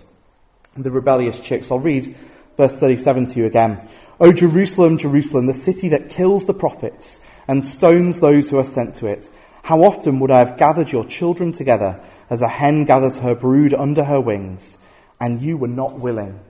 The 0.77 0.91
rebellious 0.91 1.41
chicks. 1.41 1.71
I'll 1.71 1.81
read 1.81 2.17
verse 2.57 2.73
37 2.73 3.27
to 3.27 3.39
you 3.41 3.47
again. 3.47 3.89
O 4.21 4.33
Jerusalem, 4.33 4.99
Jerusalem, 4.99 5.47
the 5.47 5.55
city 5.55 5.91
that 5.91 6.11
kills 6.11 6.45
the 6.45 6.55
prophets 6.55 7.21
and 7.49 7.67
stones 7.67 8.21
those 8.21 8.49
who 8.49 8.59
are 8.59 8.65
sent 8.65 8.97
to 8.97 9.07
it. 9.07 9.29
How 9.63 9.83
often 9.83 10.21
would 10.21 10.31
I 10.31 10.39
have 10.39 10.57
gathered 10.57 10.91
your 10.91 11.05
children 11.05 11.53
together 11.53 12.01
as 12.31 12.43
a 12.43 12.49
hen 12.49 12.85
gathers 12.85 13.19
her 13.19 13.35
brood 13.35 13.75
under 13.75 14.05
her 14.05 14.21
wings, 14.21 14.77
and 15.21 15.41
you 15.41 15.57
were 15.57 15.69
not 15.69 15.99
willing. 15.99 16.41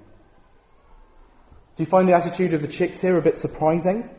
Do 1.78 1.84
you 1.84 1.90
find 1.90 2.08
the 2.08 2.14
attitude 2.14 2.54
of 2.54 2.62
the 2.62 2.66
chicks 2.66 2.96
here 2.96 3.16
a 3.16 3.22
bit 3.22 3.40
surprising? 3.40 4.10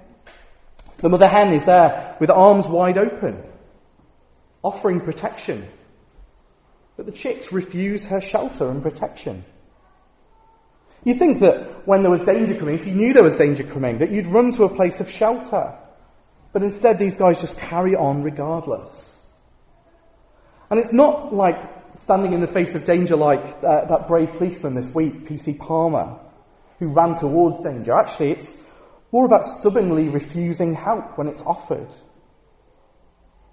The 1.00 1.10
mother 1.10 1.28
hen 1.28 1.54
is 1.54 1.66
there 1.66 2.16
with 2.18 2.30
arms 2.30 2.66
wide 2.66 2.98
open, 2.98 3.44
offering 4.64 5.02
protection. 5.02 5.68
But 6.96 7.06
the 7.06 7.12
chicks 7.12 7.52
refuse 7.52 8.08
her 8.08 8.22
shelter 8.22 8.72
and 8.72 8.82
protection. 8.82 9.44
You 11.04 11.16
think 11.16 11.40
that 11.40 11.86
when 11.86 12.02
there 12.02 12.10
was 12.10 12.24
danger 12.24 12.56
coming, 12.56 12.76
if 12.76 12.86
you 12.86 12.94
knew 12.94 13.12
there 13.12 13.24
was 13.24 13.36
danger 13.36 13.66
coming, 13.66 13.98
that 13.98 14.10
you'd 14.10 14.28
run 14.28 14.54
to 14.54 14.64
a 14.64 14.74
place 14.74 15.02
of 15.02 15.10
shelter. 15.10 15.78
But 16.54 16.64
instead, 16.64 16.98
these 16.98 17.18
guys 17.18 17.42
just 17.42 17.60
carry 17.60 17.94
on 17.94 18.24
regardless. 18.24 19.20
And 20.72 20.80
it's 20.80 20.94
not 20.94 21.34
like 21.34 21.62
standing 22.00 22.32
in 22.32 22.40
the 22.40 22.48
face 22.48 22.74
of 22.74 22.86
danger 22.86 23.18
like 23.18 23.58
uh, 23.62 23.84
that 23.84 24.08
brave 24.08 24.32
policeman 24.32 24.76
this 24.76 24.96
week, 24.96 25.28
PC 25.28 25.60
Palmer, 25.60 26.22
who 26.80 26.88
ran 26.88 27.14
towards 27.14 27.62
danger. 27.64 27.94
Actually, 27.94 28.32
it's 28.32 28.58
more 29.12 29.26
about 29.26 29.44
stubbornly 29.44 30.10
refusing 30.10 30.74
help 30.74 31.18
when 31.18 31.28
it's 31.28 31.42
offered. 31.42 31.90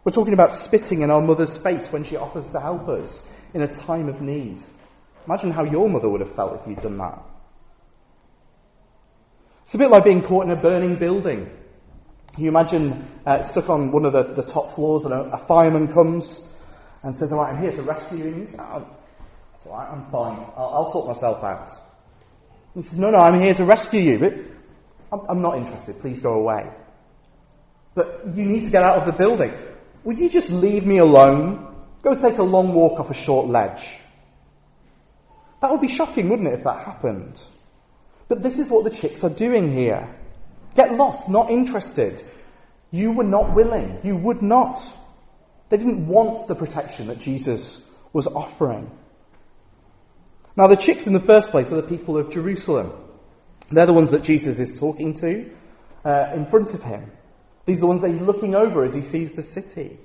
We're 0.04 0.12
talking 0.12 0.34
about 0.34 0.54
spitting 0.54 1.02
in 1.02 1.10
our 1.10 1.20
mother's 1.20 1.60
face 1.60 1.90
when 1.92 2.04
she 2.04 2.16
offers 2.16 2.50
to 2.52 2.60
help 2.60 2.88
us 2.88 3.26
in 3.52 3.62
a 3.62 3.68
time 3.68 4.08
of 4.08 4.20
need. 4.20 4.62
Imagine 5.26 5.50
how 5.50 5.64
your 5.64 5.88
mother 5.88 6.08
would 6.08 6.20
have 6.20 6.34
felt 6.34 6.60
if 6.60 6.68
you'd 6.68 6.80
done 6.80 6.98
that. 6.98 7.20
It's 9.64 9.74
a 9.74 9.78
bit 9.78 9.90
like 9.90 10.04
being 10.04 10.22
caught 10.22 10.44
in 10.44 10.52
a 10.52 10.56
burning 10.56 10.96
building. 10.96 11.50
You 12.38 12.48
imagine 12.48 13.08
uh, 13.26 13.42
stuck 13.42 13.68
on 13.68 13.90
one 13.90 14.04
of 14.04 14.12
the, 14.12 14.22
the 14.22 14.48
top 14.48 14.70
floors 14.70 15.04
and 15.04 15.12
a, 15.12 15.22
a, 15.32 15.38
fireman 15.38 15.92
comes 15.92 16.46
and 17.02 17.16
says, 17.16 17.32
all 17.32 17.38
right, 17.40 17.54
I'm 17.54 17.60
here 17.60 17.72
to 17.72 17.82
rescue 17.82 18.18
you. 18.18 18.24
And 18.26 18.40
you 18.42 18.46
say, 18.46 18.58
oh, 18.60 18.86
it's 19.54 19.66
all 19.66 19.72
right, 19.72 19.88
I'm 19.90 20.04
fine. 20.10 20.38
I'll, 20.56 20.70
I'll 20.74 20.92
sort 20.92 21.08
myself 21.08 21.42
out. 21.42 21.68
He 22.76 22.82
says, 22.82 22.98
no, 22.98 23.10
no, 23.10 23.16
I'm 23.18 23.40
here 23.40 23.54
to 23.54 23.64
rescue 23.64 24.02
you, 24.02 24.18
but 24.18 24.34
I'm, 25.10 25.30
I'm 25.30 25.42
not 25.42 25.56
interested. 25.56 25.98
Please 25.98 26.20
go 26.20 26.34
away. 26.34 26.70
But 27.94 28.22
you 28.34 28.44
need 28.44 28.64
to 28.64 28.70
get 28.70 28.82
out 28.82 28.98
of 28.98 29.06
the 29.06 29.12
building. 29.12 29.54
Would 30.04 30.18
you 30.18 30.28
just 30.28 30.50
leave 30.50 30.84
me 30.84 30.98
alone? 30.98 31.74
Go 32.02 32.14
take 32.14 32.36
a 32.36 32.42
long 32.42 32.74
walk 32.74 33.00
off 33.00 33.10
a 33.10 33.14
short 33.14 33.46
ledge. 33.46 33.82
That 35.62 35.72
would 35.72 35.80
be 35.80 35.88
shocking, 35.88 36.28
wouldn't 36.28 36.48
it, 36.48 36.58
if 36.58 36.64
that 36.64 36.84
happened? 36.84 37.40
But 38.28 38.42
this 38.42 38.58
is 38.58 38.68
what 38.68 38.84
the 38.84 38.90
chicks 38.90 39.24
are 39.24 39.30
doing 39.30 39.72
here. 39.72 40.14
Get 40.74 40.92
lost, 40.92 41.30
not 41.30 41.50
interested. 41.50 42.22
You 42.90 43.12
were 43.12 43.24
not 43.24 43.54
willing. 43.54 44.00
You 44.04 44.18
would 44.18 44.42
not. 44.42 44.82
They 45.70 45.78
didn't 45.78 46.06
want 46.06 46.46
the 46.46 46.54
protection 46.54 47.06
that 47.06 47.20
Jesus 47.20 47.82
was 48.12 48.26
offering. 48.26 48.90
Now, 50.56 50.66
the 50.66 50.76
chicks 50.76 51.06
in 51.06 51.12
the 51.12 51.20
first 51.20 51.50
place 51.50 51.70
are 51.70 51.80
the 51.80 51.88
people 51.88 52.16
of 52.16 52.32
Jerusalem. 52.32 52.92
They're 53.70 53.86
the 53.86 53.92
ones 53.92 54.10
that 54.12 54.22
Jesus 54.22 54.58
is 54.58 54.78
talking 54.78 55.14
to 55.14 55.50
uh, 56.04 56.30
in 56.34 56.46
front 56.46 56.72
of 56.72 56.82
him. 56.82 57.10
These 57.66 57.78
are 57.78 57.80
the 57.80 57.86
ones 57.88 58.02
that 58.02 58.10
he's 58.10 58.20
looking 58.20 58.54
over 58.54 58.84
as 58.84 58.94
he 58.94 59.02
sees 59.02 59.34
the 59.34 59.42
city. 59.42 59.98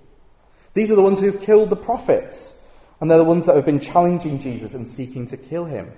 These 0.73 0.91
are 0.91 0.95
the 0.95 1.01
ones 1.01 1.19
who 1.19 1.31
have 1.31 1.41
killed 1.41 1.69
the 1.69 1.75
prophets. 1.75 2.57
And 2.99 3.09
they're 3.09 3.17
the 3.17 3.23
ones 3.23 3.45
that 3.45 3.55
have 3.55 3.65
been 3.65 3.79
challenging 3.79 4.39
Jesus 4.39 4.73
and 4.73 4.87
seeking 4.87 5.27
to 5.27 5.37
kill 5.37 5.65
him. 5.65 5.91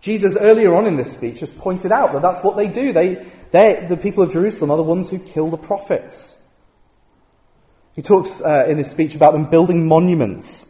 Jesus 0.00 0.36
earlier 0.36 0.74
on 0.74 0.86
in 0.86 0.96
this 0.96 1.12
speech 1.12 1.40
has 1.40 1.50
pointed 1.50 1.90
out 1.90 2.12
that 2.12 2.22
that's 2.22 2.44
what 2.44 2.56
they 2.56 2.68
do. 2.68 2.92
They, 2.92 3.26
they 3.50 3.86
the 3.88 3.96
people 3.96 4.22
of 4.22 4.32
Jerusalem 4.32 4.70
are 4.70 4.76
the 4.76 4.82
ones 4.82 5.08
who 5.08 5.18
kill 5.18 5.50
the 5.50 5.56
prophets. 5.56 6.38
He 7.94 8.02
talks 8.02 8.40
uh, 8.42 8.66
in 8.68 8.76
this 8.76 8.90
speech 8.90 9.14
about 9.14 9.32
them 9.32 9.48
building 9.48 9.88
monuments. 9.88 10.63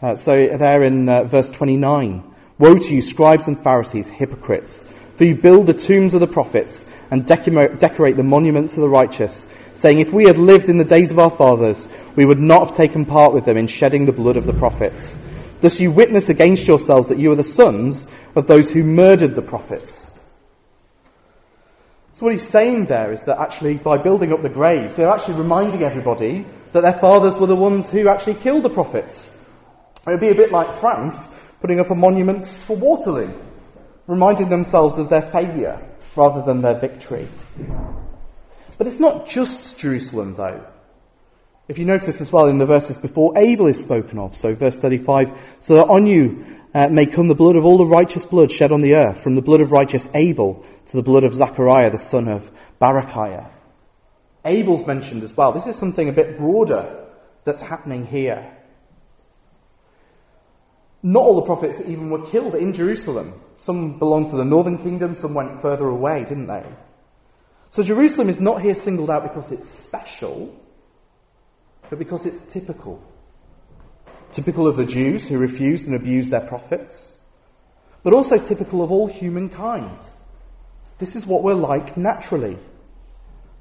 Uh, 0.00 0.14
so 0.14 0.56
there 0.56 0.84
in 0.84 1.08
uh, 1.08 1.24
verse 1.24 1.50
29, 1.50 2.22
Woe 2.58 2.78
to 2.78 2.94
you, 2.94 3.02
scribes 3.02 3.48
and 3.48 3.60
Pharisees, 3.60 4.08
hypocrites, 4.08 4.84
for 5.16 5.24
you 5.24 5.34
build 5.34 5.66
the 5.66 5.74
tombs 5.74 6.14
of 6.14 6.20
the 6.20 6.28
prophets 6.28 6.84
and 7.10 7.26
decorate 7.26 8.16
the 8.16 8.22
monuments 8.22 8.76
of 8.76 8.82
the 8.82 8.88
righteous, 8.88 9.48
saying, 9.74 9.98
If 9.98 10.12
we 10.12 10.26
had 10.26 10.38
lived 10.38 10.68
in 10.68 10.78
the 10.78 10.84
days 10.84 11.10
of 11.10 11.18
our 11.18 11.30
fathers, 11.30 11.88
we 12.14 12.24
would 12.24 12.38
not 12.38 12.68
have 12.68 12.76
taken 12.76 13.06
part 13.06 13.32
with 13.32 13.44
them 13.44 13.56
in 13.56 13.66
shedding 13.66 14.06
the 14.06 14.12
blood 14.12 14.36
of 14.36 14.46
the 14.46 14.52
prophets. 14.52 15.18
Thus 15.60 15.80
you 15.80 15.90
witness 15.90 16.28
against 16.28 16.68
yourselves 16.68 17.08
that 17.08 17.18
you 17.18 17.32
are 17.32 17.36
the 17.36 17.42
sons 17.42 18.06
of 18.36 18.46
those 18.46 18.70
who 18.70 18.84
murdered 18.84 19.34
the 19.34 19.42
prophets. 19.42 20.12
So 22.14 22.24
what 22.24 22.32
he's 22.32 22.46
saying 22.46 22.86
there 22.86 23.12
is 23.12 23.24
that 23.24 23.40
actually 23.40 23.74
by 23.74 23.98
building 23.98 24.32
up 24.32 24.42
the 24.42 24.48
graves, 24.48 24.94
they're 24.94 25.10
actually 25.10 25.34
reminding 25.38 25.82
everybody 25.82 26.46
that 26.72 26.82
their 26.82 26.98
fathers 27.00 27.36
were 27.36 27.46
the 27.48 27.56
ones 27.56 27.90
who 27.90 28.08
actually 28.08 28.34
killed 28.34 28.62
the 28.62 28.70
prophets. 28.70 29.30
It 30.08 30.12
would 30.12 30.20
be 30.20 30.30
a 30.30 30.34
bit 30.34 30.50
like 30.50 30.72
France 30.72 31.34
putting 31.60 31.80
up 31.80 31.90
a 31.90 31.94
monument 31.94 32.46
for 32.46 32.76
Waterloo, 32.76 33.34
reminding 34.06 34.48
themselves 34.48 34.98
of 34.98 35.10
their 35.10 35.22
failure 35.22 35.86
rather 36.16 36.42
than 36.42 36.62
their 36.62 36.78
victory. 36.78 37.28
But 38.78 38.86
it's 38.86 39.00
not 39.00 39.28
just 39.28 39.78
Jerusalem 39.78 40.34
though. 40.34 40.64
If 41.68 41.78
you 41.78 41.84
notice 41.84 42.22
as 42.22 42.32
well 42.32 42.48
in 42.48 42.56
the 42.56 42.64
verses 42.64 42.96
before, 42.96 43.36
Abel 43.36 43.66
is 43.66 43.80
spoken 43.80 44.18
of. 44.18 44.34
So 44.34 44.54
verse 44.54 44.78
35, 44.78 45.38
so 45.60 45.74
that 45.74 45.88
on 45.88 46.06
you 46.06 46.46
uh, 46.72 46.88
may 46.88 47.04
come 47.04 47.28
the 47.28 47.34
blood 47.34 47.56
of 47.56 47.66
all 47.66 47.76
the 47.76 47.84
righteous 47.84 48.24
blood 48.24 48.50
shed 48.50 48.72
on 48.72 48.80
the 48.80 48.94
earth, 48.94 49.22
from 49.22 49.34
the 49.34 49.42
blood 49.42 49.60
of 49.60 49.72
righteous 49.72 50.08
Abel 50.14 50.64
to 50.86 50.96
the 50.96 51.02
blood 51.02 51.24
of 51.24 51.34
Zachariah, 51.34 51.90
the 51.90 51.98
son 51.98 52.28
of 52.28 52.50
Barachiah. 52.80 53.50
Abel's 54.46 54.86
mentioned 54.86 55.22
as 55.22 55.36
well. 55.36 55.52
This 55.52 55.66
is 55.66 55.76
something 55.76 56.08
a 56.08 56.12
bit 56.12 56.38
broader 56.38 57.06
that's 57.44 57.62
happening 57.62 58.06
here. 58.06 58.57
Not 61.08 61.22
all 61.22 61.36
the 61.36 61.46
prophets 61.46 61.80
even 61.88 62.10
were 62.10 62.26
killed 62.26 62.54
in 62.54 62.74
Jerusalem. 62.74 63.32
Some 63.56 63.98
belonged 63.98 64.30
to 64.30 64.36
the 64.36 64.44
northern 64.44 64.76
kingdom, 64.76 65.14
some 65.14 65.32
went 65.32 65.62
further 65.62 65.88
away, 65.88 66.24
didn't 66.24 66.48
they? 66.48 66.66
So 67.70 67.82
Jerusalem 67.82 68.28
is 68.28 68.42
not 68.42 68.60
here 68.60 68.74
singled 68.74 69.08
out 69.08 69.22
because 69.22 69.50
it's 69.50 69.70
special, 69.70 70.54
but 71.88 71.98
because 71.98 72.26
it's 72.26 72.52
typical. 72.52 73.02
Typical 74.34 74.66
of 74.66 74.76
the 74.76 74.84
Jews 74.84 75.26
who 75.26 75.38
refused 75.38 75.86
and 75.86 75.96
abused 75.96 76.30
their 76.30 76.46
prophets, 76.46 77.14
but 78.02 78.12
also 78.12 78.36
typical 78.36 78.82
of 78.82 78.90
all 78.90 79.06
humankind. 79.06 80.00
This 80.98 81.16
is 81.16 81.24
what 81.24 81.42
we're 81.42 81.54
like 81.54 81.96
naturally. 81.96 82.58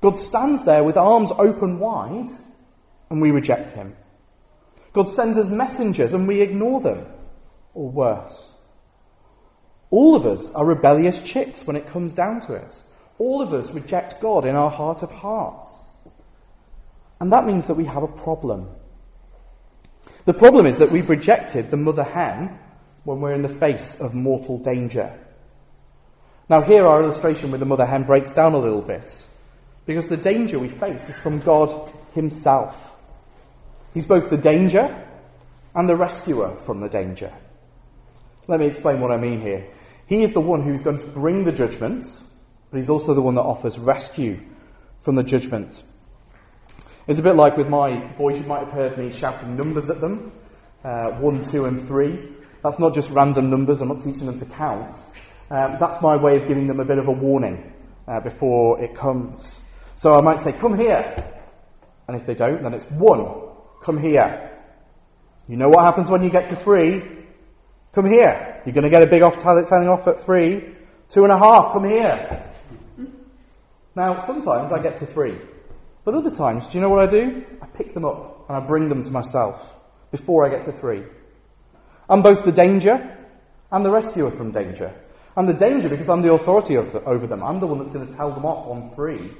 God 0.02 0.20
stands 0.20 0.66
there 0.66 0.84
with 0.84 0.98
arms 0.98 1.32
open 1.32 1.80
wide 1.80 2.28
and 3.10 3.22
we 3.22 3.32
reject 3.32 3.72
him. 3.72 3.96
God 4.92 5.08
sends 5.08 5.38
us 5.38 5.50
messengers 5.50 6.12
and 6.12 6.28
we 6.28 6.42
ignore 6.42 6.82
them. 6.82 7.06
Or 7.78 7.90
worse. 7.90 8.54
All 9.92 10.16
of 10.16 10.26
us 10.26 10.56
are 10.56 10.66
rebellious 10.66 11.22
chicks 11.22 11.68
when 11.68 11.76
it 11.76 11.86
comes 11.86 12.16
down 12.16 12.42
to 12.42 12.56
it. 12.56 12.82
All 13.20 13.40
of 13.40 13.54
us 13.54 13.72
reject 13.72 14.20
God 14.20 14.46
in 14.46 14.56
our 14.56 14.72
heart 14.72 15.04
of 15.04 15.12
hearts. 15.12 15.86
And 17.20 17.32
that 17.32 17.46
means 17.46 17.68
that 17.68 17.76
we 17.76 17.86
have 17.86 18.02
a 18.02 18.08
problem. 18.08 18.68
The 20.26 20.34
problem 20.34 20.66
is 20.66 20.80
that 20.80 20.92
we've 20.92 21.08
rejected 21.08 21.70
the 21.70 21.78
mother 21.78 22.04
hen 22.04 22.58
when 23.04 23.22
we're 23.22 23.36
in 23.36 23.44
the 23.44 23.48
face 23.48 24.02
of 24.02 24.16
mortal 24.16 24.58
danger. 24.58 25.16
Now 26.50 26.62
here 26.62 26.88
our 26.88 27.04
illustration 27.04 27.52
with 27.52 27.60
the 27.60 27.68
mother 27.68 27.86
hen 27.86 28.06
breaks 28.06 28.34
down 28.34 28.56
a 28.56 28.60
little 28.60 28.82
bit. 28.82 29.24
Because 29.86 30.08
the 30.08 30.18
danger 30.18 30.58
we 30.58 30.70
face 30.70 31.10
is 31.10 31.18
from 31.20 31.42
God 31.42 31.94
himself. 32.16 32.96
He's 33.94 34.08
both 34.08 34.32
the 34.32 34.38
danger 34.38 35.04
and 35.76 35.88
the 35.88 35.96
rescuer 35.96 36.56
from 36.56 36.82
the 36.82 36.90
danger. 36.90 37.32
Let 38.48 38.62
me 38.62 38.68
explain 38.68 39.02
what 39.02 39.12
I 39.12 39.18
mean 39.18 39.42
here. 39.42 39.68
He 40.06 40.24
is 40.24 40.34
the 40.34 40.40
one 40.40 40.64
who's 40.64 40.82
going 40.82 41.00
to 41.00 41.06
bring 41.08 41.44
the 41.44 41.52
judgment, 41.52 42.06
but 42.72 42.78
he's 42.78 42.90
also 42.90 43.14
the 43.14 43.22
one 43.22 43.36
that 43.36 43.42
offers 43.42 43.78
rescue 43.78 44.40
from 45.02 45.16
the 45.16 45.24
judgment. 45.24 45.84
It's 47.08 47.20
a 47.20 47.24
bit 47.24 47.36
like 47.36 47.58
with 47.58 47.68
my 47.68 48.00
boys, 48.18 48.40
you 48.40 48.46
might 48.46 48.60
have 48.60 48.72
heard 48.72 48.98
me 48.98 49.12
shouting 49.12 49.58
numbers 49.58 49.90
at 49.90 50.00
them. 50.00 50.32
Uh, 50.82 51.12
one, 51.20 51.44
two, 51.44 51.66
and 51.66 51.86
three. 51.86 52.36
That's 52.64 52.80
not 52.80 52.96
just 52.96 53.12
random 53.12 53.50
numbers, 53.50 53.82
I'm 53.82 53.90
not 53.90 54.00
teaching 54.00 54.28
them 54.28 54.40
to 54.40 54.46
count. 54.46 54.96
Um, 55.50 55.76
that's 55.80 56.02
my 56.02 56.16
way 56.16 56.38
of 56.38 56.48
giving 56.48 56.68
them 56.68 56.80
a 56.80 56.86
bit 56.86 57.00
of 57.00 57.08
a 57.08 57.12
warning 57.12 57.74
uh, 58.08 58.22
before 58.22 58.82
it 58.82 58.96
comes. 58.96 59.58
So 59.98 60.16
I 60.16 60.22
might 60.22 60.40
say, 60.40 60.54
come 60.54 60.78
here. 60.78 61.34
And 62.08 62.16
if 62.16 62.26
they 62.26 62.34
don't, 62.34 62.64
then 62.64 62.74
it's 62.74 62.86
one. 62.92 63.26
Come 63.82 63.98
here. 63.98 64.58
You 65.50 65.58
know 65.58 65.68
what 65.68 65.84
happens 65.84 66.10
when 66.10 66.24
you 66.24 66.30
get 66.30 66.48
to 66.50 66.56
three? 66.56 67.27
Come 67.94 68.06
here. 68.06 68.62
You're 68.66 68.74
going 68.74 68.84
to 68.84 68.90
get 68.90 69.04
a 69.04 69.08
big 69.08 69.24
off 69.24 69.38
telling 69.40 69.88
off 69.88 70.08
at 70.08 70.22
three. 70.22 70.76
Two 71.10 71.24
and 71.24 71.32
a 71.32 71.38
half. 71.38 71.74
Come 71.74 71.90
here. 71.90 72.54
Now, 73.96 74.20
sometimes 74.20 74.72
I 74.72 74.82
get 74.82 74.98
to 74.98 75.06
three. 75.06 75.38
But 76.04 76.14
other 76.14 76.34
times, 76.34 76.68
do 76.68 76.78
you 76.78 76.82
know 76.82 76.90
what 76.90 77.08
I 77.08 77.12
do? 77.12 77.46
I 77.62 77.66
pick 77.66 77.94
them 77.94 78.06
up 78.06 78.46
and 78.48 78.58
I 78.58 78.66
bring 78.66 78.90
them 78.90 79.04
to 79.04 79.12
myself 79.12 79.74
before 80.12 80.46
I 80.46 80.50
get 80.50 80.66
to 80.66 80.72
three. 80.72 81.04
I'm 82.10 82.22
both 82.22 82.46
the 82.46 82.52
danger 82.52 83.18
and 83.72 83.86
the 83.86 83.92
rescuer 83.92 84.32
from 84.32 84.52
danger. 84.52 84.94
I'm 85.36 85.46
the 85.46 85.54
danger 85.54 85.90
because 85.90 86.10
I'm 86.10 86.22
the 86.22 86.32
authority 86.32 86.78
over 86.78 87.28
them. 87.28 87.44
I'm 87.44 87.60
the 87.60 87.68
one 87.68 87.80
that's 87.80 87.92
going 87.92 88.08
to 88.08 88.14
tell 88.16 88.32
them 88.32 88.46
off 88.46 88.68
on 88.68 88.92
three. 88.96 89.34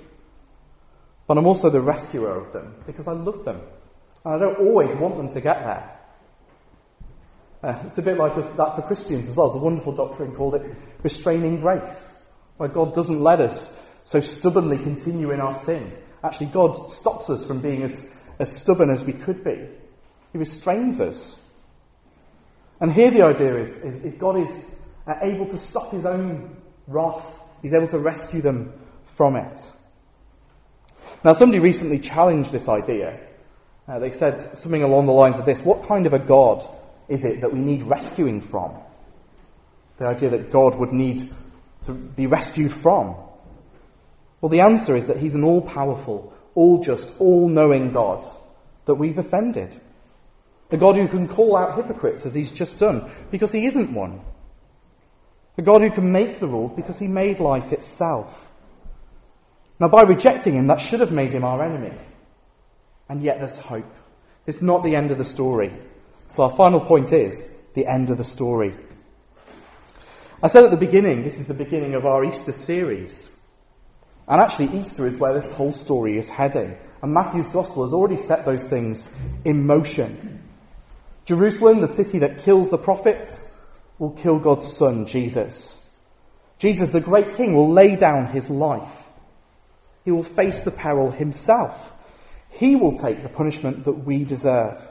But 1.28 1.38
I'm 1.38 1.46
also 1.46 1.70
the 1.70 1.82
rescuer 1.82 2.36
of 2.36 2.54
them 2.54 2.76
because 2.86 3.08
I 3.08 3.14
love 3.14 3.46
them. 3.46 3.62
And 4.26 4.36
I 4.36 4.38
don't 4.38 4.60
always 4.60 4.96
want 4.98 5.18
them 5.18 5.30
to 5.30 5.42
get 5.42 5.64
there. 5.64 5.97
Uh, 7.64 7.82
it's 7.86 7.98
a 7.98 8.04
bit 8.04 8.18
like 8.18 8.36
that 8.36 8.76
for 8.76 8.82
Christians 8.84 9.30
as 9.30 9.36
well. 9.36 9.48
It's 9.48 9.56
a 9.56 9.60
wonderful 9.60 9.94
doctrine 9.94 10.36
called 10.36 10.56
it 10.56 10.76
restraining 11.02 11.60
grace, 11.60 12.22
where 12.58 12.70
God 12.70 12.94
doesn't 12.94 13.22
let 13.22 13.40
us 13.40 13.84
so 14.04 14.22
stubbornly 14.22 14.78
continue 14.78 15.32
in 15.32 15.42
our 15.42 15.54
sin. 15.54 15.92
Actually, 16.24 16.48
God 16.48 16.92
stops 16.92 17.30
us 17.30 17.46
from 17.46 17.62
being 17.62 17.84
as, 17.84 18.16
as 18.40 18.62
stubborn 18.62 18.90
as 18.90 19.04
we 19.04 19.14
could 19.14 19.44
be. 19.44 19.68
He 20.32 20.38
restrains 20.38 21.00
us. 21.00 21.40
And 22.80 22.94
here 22.94 23.10
the 23.10 23.24
idea 23.24 23.58
is, 23.58 23.78
is, 23.84 24.14
God 24.16 24.38
is 24.38 24.76
uh, 25.08 25.16
able 25.22 25.48
to 25.48 25.58
stop 25.58 25.92
his 25.92 26.06
own 26.06 26.58
wrath. 26.86 27.42
He's 27.62 27.74
able 27.74 27.88
to 27.88 28.00
rescue 28.00 28.42
them 28.42 28.74
from 29.16 29.36
it. 29.36 29.72
Now, 31.24 31.34
somebody 31.34 31.60
recently 31.60 32.00
challenged 32.00 32.52
this 32.52 32.70
idea. 32.70 33.20
Uh, 33.88 34.00
they 34.00 34.12
said 34.12 34.58
something 34.60 34.84
along 34.84 35.08
the 35.08 35.14
lines 35.14 35.38
of 35.38 35.46
this 35.46 35.60
What 35.62 35.88
kind 35.88 36.06
of 36.06 36.14
a 36.14 36.20
God 36.20 36.68
is 37.10 37.24
it 37.24 37.42
that 37.42 37.54
we 37.54 37.60
need 37.60 37.84
rescuing 37.84 38.42
from? 38.42 38.78
The 39.98 40.08
idea 40.08 40.30
that 40.32 40.52
God 40.52 40.76
would 40.78 40.92
need 40.92 41.30
to 41.86 41.94
be 41.94 42.28
rescued 42.28 42.72
from. 42.72 43.16
Well, 44.42 44.50
the 44.50 44.62
answer 44.62 44.96
is 44.96 45.08
that 45.08 45.18
He's 45.18 45.36
an 45.36 45.44
all 45.44 45.62
powerful, 45.62 46.34
all 46.54 46.84
just, 46.84 47.20
all 47.20 47.50
knowing 47.50 47.92
God 47.92 48.26
that 48.86 48.96
we've 48.96 49.18
offended. 49.18 49.80
A 50.70 50.78
God 50.78 50.98
who 50.98 51.08
can 51.08 51.28
call 51.28 51.56
out 51.56 51.76
hypocrites 51.76 52.26
as 52.26 52.34
He's 52.34 52.52
just 52.52 52.80
done 52.80 53.10
because 53.32 53.52
He 53.52 53.66
isn't 53.66 53.94
one. 53.94 54.22
A 55.58 55.62
God 55.62 55.82
who 55.82 55.90
can 55.90 56.12
make 56.12 56.40
the 56.40 56.48
rules 56.48 56.74
because 56.76 57.00
He 57.00 57.08
made 57.08 57.40
life 57.40 57.72
itself. 57.72 58.34
Now, 59.80 59.88
by 59.88 60.04
rejecting 60.04 60.56
Him, 60.56 60.68
that 60.68 60.82
should 60.82 61.00
have 61.00 61.12
made 61.12 61.32
Him 61.32 61.44
our 61.44 61.64
enemy. 61.64 61.98
And 63.10 63.24
yet 63.24 63.40
there's 63.40 63.60
hope. 63.60 63.92
It's 64.46 64.62
not 64.62 64.84
the 64.84 64.96
end 64.96 65.12
of 65.12 65.18
the 65.18 65.26
story. 65.26 65.72
So 66.28 66.44
our 66.44 66.56
final 66.56 66.82
point 66.82 67.12
is 67.12 67.50
the 67.74 67.88
end 67.88 68.10
of 68.10 68.18
the 68.18 68.24
story. 68.24 68.76
I 70.42 70.48
said 70.48 70.66
at 70.66 70.72
the 70.72 70.78
beginning, 70.78 71.24
this 71.24 71.40
is 71.40 71.48
the 71.48 71.54
beginning 71.54 71.96
of 71.96 72.06
our 72.06 72.24
Easter 72.24 72.52
series. 72.52 73.32
And 74.28 74.42
actually, 74.42 74.80
Easter 74.80 75.08
is 75.08 75.18
where 75.18 75.34
this 75.34 75.52
whole 75.54 75.72
story 75.72 76.18
is 76.18 76.28
heading. 76.28 76.78
And 77.02 77.14
Matthew's 77.14 77.52
Gospel 77.52 77.84
has 77.84 77.94
already 77.94 78.18
set 78.18 78.46
those 78.46 78.68
things 78.70 79.12
in 79.46 79.66
motion. 79.66 80.44
Jerusalem, 81.26 81.82
the 81.82 81.88
city 81.88 82.20
that 82.20 82.40
kills 82.40 82.70
the 82.70 82.78
prophets, 82.78 83.54
will 84.00 84.12
kill 84.12 84.40
God's 84.40 84.72
Son, 84.76 85.08
Jesus. 85.08 85.74
Jesus, 86.60 86.90
the 86.90 87.02
great 87.02 87.36
King, 87.38 87.56
will 87.56 87.72
lay 87.72 87.96
down 87.96 88.28
his 88.28 88.50
life. 88.50 89.04
He 90.06 90.12
will 90.12 90.24
face 90.24 90.64
the 90.64 90.72
peril 90.72 91.12
himself. 91.12 91.94
He 92.50 92.76
will 92.76 92.98
take 92.98 93.24
the 93.24 93.30
punishment 93.30 93.86
that 93.86 94.06
we 94.06 94.24
deserve. 94.24 94.82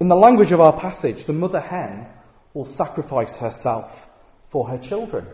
In 0.00 0.08
the 0.08 0.16
language 0.16 0.50
of 0.50 0.62
our 0.62 0.72
passage, 0.72 1.26
the 1.26 1.34
mother 1.34 1.60
hen 1.60 2.06
will 2.54 2.64
sacrifice 2.64 3.36
herself 3.36 4.08
for 4.48 4.66
her 4.68 4.78
children. 4.78 5.26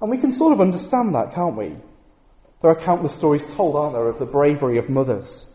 And 0.00 0.10
we 0.10 0.18
can 0.18 0.32
sort 0.32 0.52
of 0.52 0.60
understand 0.60 1.14
that, 1.16 1.34
can't 1.34 1.56
we? 1.56 1.76
There 2.62 2.70
are 2.70 2.80
countless 2.80 3.14
stories 3.14 3.52
told, 3.52 3.74
aren't 3.74 3.94
there, 3.94 4.08
of 4.08 4.20
the 4.20 4.26
bravery 4.26 4.78
of 4.78 4.88
mothers. 4.88 5.50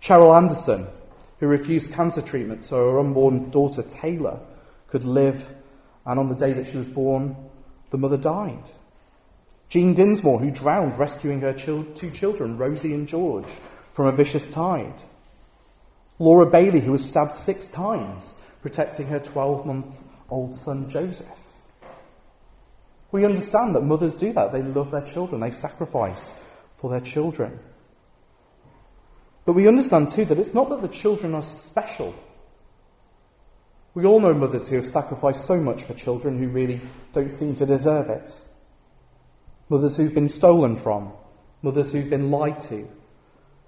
Cheryl 0.00 0.36
Anderson, 0.36 0.86
who 1.40 1.48
refused 1.48 1.92
cancer 1.92 2.22
treatment 2.22 2.64
so 2.64 2.90
her 2.90 3.00
unborn 3.00 3.50
daughter 3.50 3.82
Taylor 3.82 4.38
could 4.88 5.04
live, 5.04 5.48
and 6.06 6.20
on 6.20 6.28
the 6.28 6.36
day 6.36 6.52
that 6.52 6.68
she 6.68 6.76
was 6.76 6.86
born, 6.86 7.34
the 7.90 7.98
mother 7.98 8.16
died. 8.16 8.70
Jean 9.70 9.94
Dinsmore, 9.94 10.38
who 10.38 10.52
drowned 10.52 10.98
rescuing 11.00 11.40
her 11.40 11.52
two 11.52 12.10
children, 12.12 12.58
Rosie 12.58 12.94
and 12.94 13.08
George, 13.08 13.48
from 13.94 14.06
a 14.06 14.12
vicious 14.12 14.48
tide. 14.52 15.02
Laura 16.18 16.46
Bailey, 16.46 16.80
who 16.80 16.92
was 16.92 17.08
stabbed 17.08 17.38
six 17.38 17.70
times, 17.70 18.34
protecting 18.62 19.06
her 19.08 19.18
12 19.18 19.66
month 19.66 20.00
old 20.30 20.54
son 20.54 20.88
Joseph. 20.88 21.26
We 23.10 23.24
understand 23.24 23.74
that 23.74 23.82
mothers 23.82 24.16
do 24.16 24.32
that. 24.32 24.52
They 24.52 24.62
love 24.62 24.90
their 24.90 25.04
children. 25.04 25.40
They 25.40 25.52
sacrifice 25.52 26.34
for 26.76 26.90
their 26.90 27.00
children. 27.00 27.58
But 29.44 29.52
we 29.52 29.68
understand 29.68 30.10
too 30.10 30.24
that 30.24 30.38
it's 30.38 30.54
not 30.54 30.70
that 30.70 30.82
the 30.82 30.88
children 30.88 31.34
are 31.34 31.42
special. 31.42 32.14
We 33.94 34.04
all 34.04 34.18
know 34.18 34.34
mothers 34.34 34.68
who 34.68 34.76
have 34.76 34.88
sacrificed 34.88 35.44
so 35.44 35.58
much 35.60 35.82
for 35.82 35.94
children 35.94 36.38
who 36.38 36.48
really 36.48 36.80
don't 37.12 37.32
seem 37.32 37.54
to 37.56 37.66
deserve 37.66 38.10
it. 38.10 38.40
Mothers 39.68 39.96
who've 39.96 40.14
been 40.14 40.28
stolen 40.28 40.76
from. 40.76 41.12
Mothers 41.62 41.92
who've 41.92 42.10
been 42.10 42.30
lied 42.30 42.60
to. 42.68 42.88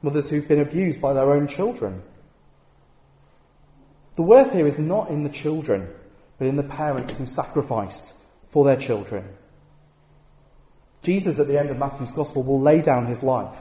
Mothers 0.03 0.29
who've 0.29 0.49
been 0.49 0.61
abused 0.61 1.01
by 1.01 1.13
their 1.13 1.33
own 1.33 1.47
children. 1.47 2.03
The 4.17 4.23
worth 4.23 4.53
here 4.53 4.67
is 4.67 4.79
not 4.79 5.11
in 5.11 5.23
the 5.23 5.29
children, 5.29 5.89
but 6.39 6.49
in 6.49 6.57
the 6.57 6.63
parents 6.63 7.19
who 7.19 7.27
sacrifice 7.27 8.19
for 8.51 8.65
their 8.65 8.77
children. 8.77 9.29
Jesus, 11.03 11.39
at 11.39 11.47
the 11.47 11.59
end 11.59 11.71
of 11.71 11.79
Matthew's 11.79 12.13
Gospel, 12.13 12.43
will 12.43 12.61
lay 12.61 12.81
down 12.81 13.07
his 13.07 13.23
life 13.23 13.59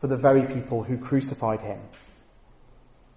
for 0.00 0.06
the 0.06 0.16
very 0.16 0.46
people 0.46 0.82
who 0.82 0.98
crucified 0.98 1.60
him. 1.60 1.80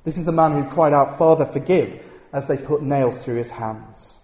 This 0.04 0.17
is 0.17 0.28
a 0.28 0.32
man 0.32 0.54
who 0.54 0.69
cried 0.69 0.93
out, 0.93 1.17
Father, 1.17 1.45
forgive, 1.45 2.02
as 2.32 2.47
they 2.47 2.58
put 2.58 2.82
nails 2.82 3.17
through 3.17 3.36
his 3.36 3.52
hands. 3.52 4.17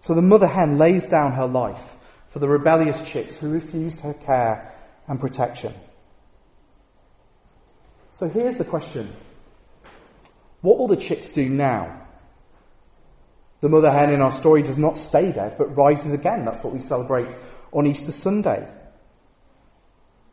So 0.00 0.14
the 0.14 0.22
mother 0.22 0.46
hen 0.46 0.78
lays 0.78 1.06
down 1.06 1.32
her 1.32 1.46
life 1.46 1.80
for 2.30 2.40
the 2.40 2.48
rebellious 2.48 3.04
chicks 3.06 3.38
who 3.38 3.50
refused 3.50 4.00
her 4.00 4.14
care 4.14 4.74
and 5.06 5.20
protection. 5.20 5.72
So 8.10 8.28
here's 8.28 8.56
the 8.56 8.64
question 8.64 9.12
what 10.60 10.78
will 10.78 10.88
the 10.88 10.96
chicks 10.96 11.30
do 11.30 11.48
now? 11.48 12.06
The 13.60 13.68
mother 13.68 13.90
hen 13.90 14.12
in 14.12 14.22
our 14.22 14.32
story 14.32 14.62
does 14.62 14.78
not 14.78 14.96
stay 14.96 15.32
dead, 15.32 15.56
but 15.58 15.76
rises 15.76 16.12
again. 16.12 16.44
That's 16.44 16.62
what 16.62 16.72
we 16.72 16.80
celebrate 16.80 17.36
on 17.72 17.86
Easter 17.86 18.12
Sunday. 18.12 18.68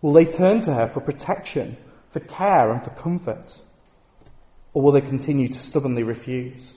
Will 0.02 0.14
they 0.14 0.26
turn 0.26 0.62
to 0.62 0.74
her 0.74 0.88
for 0.88 1.02
protection, 1.02 1.78
for 2.12 2.20
care, 2.20 2.72
and 2.72 2.84
for 2.84 2.92
comfort? 2.92 3.58
Or 4.74 4.84
will 4.84 4.92
they 4.92 5.02
continue 5.02 5.48
to 5.48 5.58
stubbornly 5.58 6.04
refuse? 6.04 6.74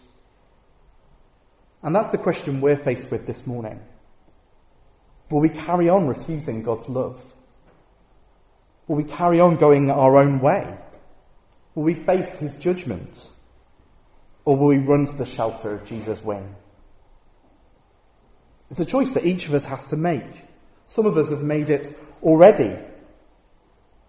And 1.83 1.95
that's 1.95 2.11
the 2.11 2.19
question 2.19 2.61
we're 2.61 2.77
faced 2.77 3.11
with 3.11 3.27
this 3.27 3.47
morning. 3.47 3.81
Will 5.31 5.41
we 5.41 5.51
carry 5.51 5.89
on 5.89 6.07
refusing 6.07 6.63
God's 6.63 6.89
love? 6.89 7.23
Will 8.87 8.97
we 8.97 9.05
carry 9.05 9.41
on 9.41 9.57
going 9.57 9.91
our 9.91 10.17
own 10.17 10.41
way? 10.41 10.75
Will 11.75 11.83
we 11.83 11.95
face 11.95 12.39
his 12.39 12.59
judgment? 12.59 13.29
Or 14.49 14.57
will 14.57 14.69
we 14.69 14.79
run 14.79 15.05
to 15.05 15.15
the 15.15 15.27
shelter 15.27 15.75
of 15.75 15.85
Jesus' 15.85 16.25
wing? 16.25 16.55
It's 18.71 18.81
a 18.81 18.87
choice 18.87 19.13
that 19.13 19.27
each 19.27 19.47
of 19.47 19.53
us 19.53 19.67
has 19.67 19.89
to 19.89 19.97
make. 19.97 20.43
Some 20.87 21.05
of 21.05 21.19
us 21.19 21.29
have 21.29 21.43
made 21.43 21.69
it 21.69 21.95
already. 22.23 22.75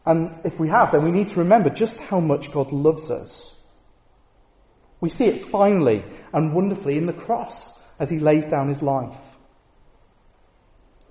And 0.06 0.40
if 0.46 0.58
we 0.58 0.70
have, 0.70 0.94
then 0.94 1.04
we 1.04 1.12
need 1.12 1.28
to 1.28 1.40
remember 1.40 1.70
just 1.70 2.00
how 2.04 2.22
much 2.22 2.54
God 2.54 2.72
loves 2.72 3.12
us. 3.12 3.54
We 5.02 5.10
see 5.10 5.26
it 5.26 5.48
finally 5.48 6.06
and 6.32 6.54
wonderfully 6.54 6.96
in 6.96 7.06
the 7.06 7.12
cross 7.12 7.78
as 8.00 8.10
he 8.10 8.20
lays 8.20 8.48
down 8.48 8.70
his 8.70 8.82
life. 8.82 9.18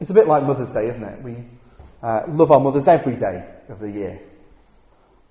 It's 0.00 0.08
a 0.08 0.14
bit 0.14 0.26
like 0.26 0.44
Mother's 0.44 0.72
Day, 0.72 0.88
isn't 0.88 1.04
it? 1.04 1.22
We 1.22 1.36
uh, 2.02 2.22
love 2.28 2.50
our 2.50 2.60
mothers 2.60 2.88
every 2.88 3.16
day 3.16 3.44
of 3.68 3.78
the 3.78 3.90
year. 3.90 4.22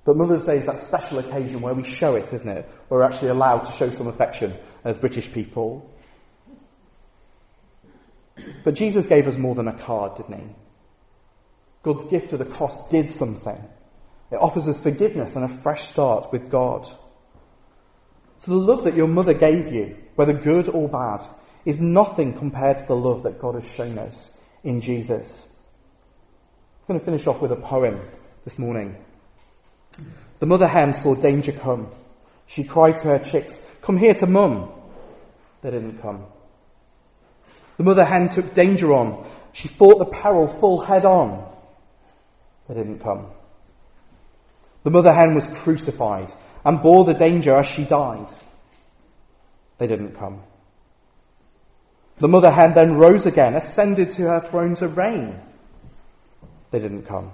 But 0.08 0.16
Mother's 0.16 0.46
Day 0.46 0.58
is 0.58 0.68
that 0.68 0.80
special 0.80 1.20
occasion 1.20 1.60
where 1.60 1.74
we 1.74 1.84
show 1.84 2.16
it, 2.16 2.32
isn't 2.32 2.48
it? 2.48 2.70
We're 2.88 3.02
actually 3.02 3.28
allowed 3.28 3.66
to 3.66 3.74
show 3.74 3.90
some 3.90 4.08
affection 4.08 4.58
as 4.86 4.98
British 4.98 5.34
people. 5.34 5.94
But 8.64 8.76
Jesus 8.76 9.08
gave 9.08 9.28
us 9.28 9.36
more 9.36 9.54
than 9.54 9.68
a 9.68 9.78
card, 9.78 10.16
didn't 10.16 10.40
he? 10.40 10.56
God's 11.84 12.06
gift 12.06 12.32
of 12.32 12.40
the 12.40 12.46
cross 12.46 12.88
did 12.88 13.10
something. 13.10 13.62
It 14.32 14.38
offers 14.38 14.70
us 14.70 14.82
forgiveness 14.82 15.36
and 15.36 15.44
a 15.44 15.58
fresh 15.62 15.86
start 15.86 16.32
with 16.32 16.50
God. 16.50 16.86
So 16.86 18.52
the 18.52 18.56
love 18.56 18.86
that 18.86 18.96
your 18.96 19.10
mother 19.10 19.34
gave 19.34 19.74
you, 19.74 19.98
whether 20.16 20.32
good 20.32 20.70
or 20.70 20.88
bad, 20.88 21.20
is 21.66 21.82
nothing 21.82 22.32
compared 22.32 22.78
to 22.78 22.88
the 22.88 22.96
love 22.96 23.24
that 23.24 23.42
God 23.42 23.56
has 23.56 23.70
shown 23.70 23.98
us 23.98 24.32
in 24.64 24.80
Jesus. 24.80 25.46
I'm 26.88 26.94
going 26.94 27.00
to 27.02 27.06
finish 27.06 27.28
off 27.28 27.42
with 27.42 27.52
a 27.52 27.58
poem 27.58 28.00
this 28.46 28.58
morning. 28.58 28.96
The 30.40 30.46
mother 30.46 30.68
hen 30.68 30.94
saw 30.94 31.16
danger 31.16 31.52
come. 31.52 31.90
She 32.46 32.64
cried 32.64 32.98
to 32.98 33.10
her 33.10 33.20
chicks, 33.20 33.62
Come 33.82 33.98
here 33.98 34.14
to 34.16 34.28
mum. 34.28 34.72
They 35.62 35.72
didn't 35.72 36.02
come. 36.02 36.26
The 37.78 37.84
mother 37.84 38.06
hen 38.06 38.30
took 38.30 38.54
danger 38.54 38.94
on. 38.94 39.28
She 39.54 39.68
fought 39.68 40.00
the 40.00 40.06
peril 40.06 40.48
full 40.48 40.80
head 40.80 41.06
on. 41.06 41.52
They 42.68 42.76
didn't 42.76 43.00
come. 43.00 43.28
The 44.84 44.92
mother 44.92 45.14
hen 45.14 45.36
was 45.36 45.48
crucified 45.48 46.34
and 46.64 46.82
bore 46.82 47.06
the 47.06 47.14
danger 47.14 47.56
as 47.56 47.68
she 47.68 47.86
died. 47.86 48.28
They 49.78 49.88
didn't 49.88 50.16
come. 50.18 50.44
The 52.18 52.28
mother 52.28 52.52
hen 52.52 52.74
then 52.74 52.96
rose 52.96 53.26
again, 53.26 53.56
ascended 53.56 54.12
to 54.16 54.24
her 54.24 54.40
throne 54.40 54.76
to 54.78 54.88
reign. 54.88 55.40
They 56.72 56.80
didn't 56.80 57.04
come. 57.04 57.32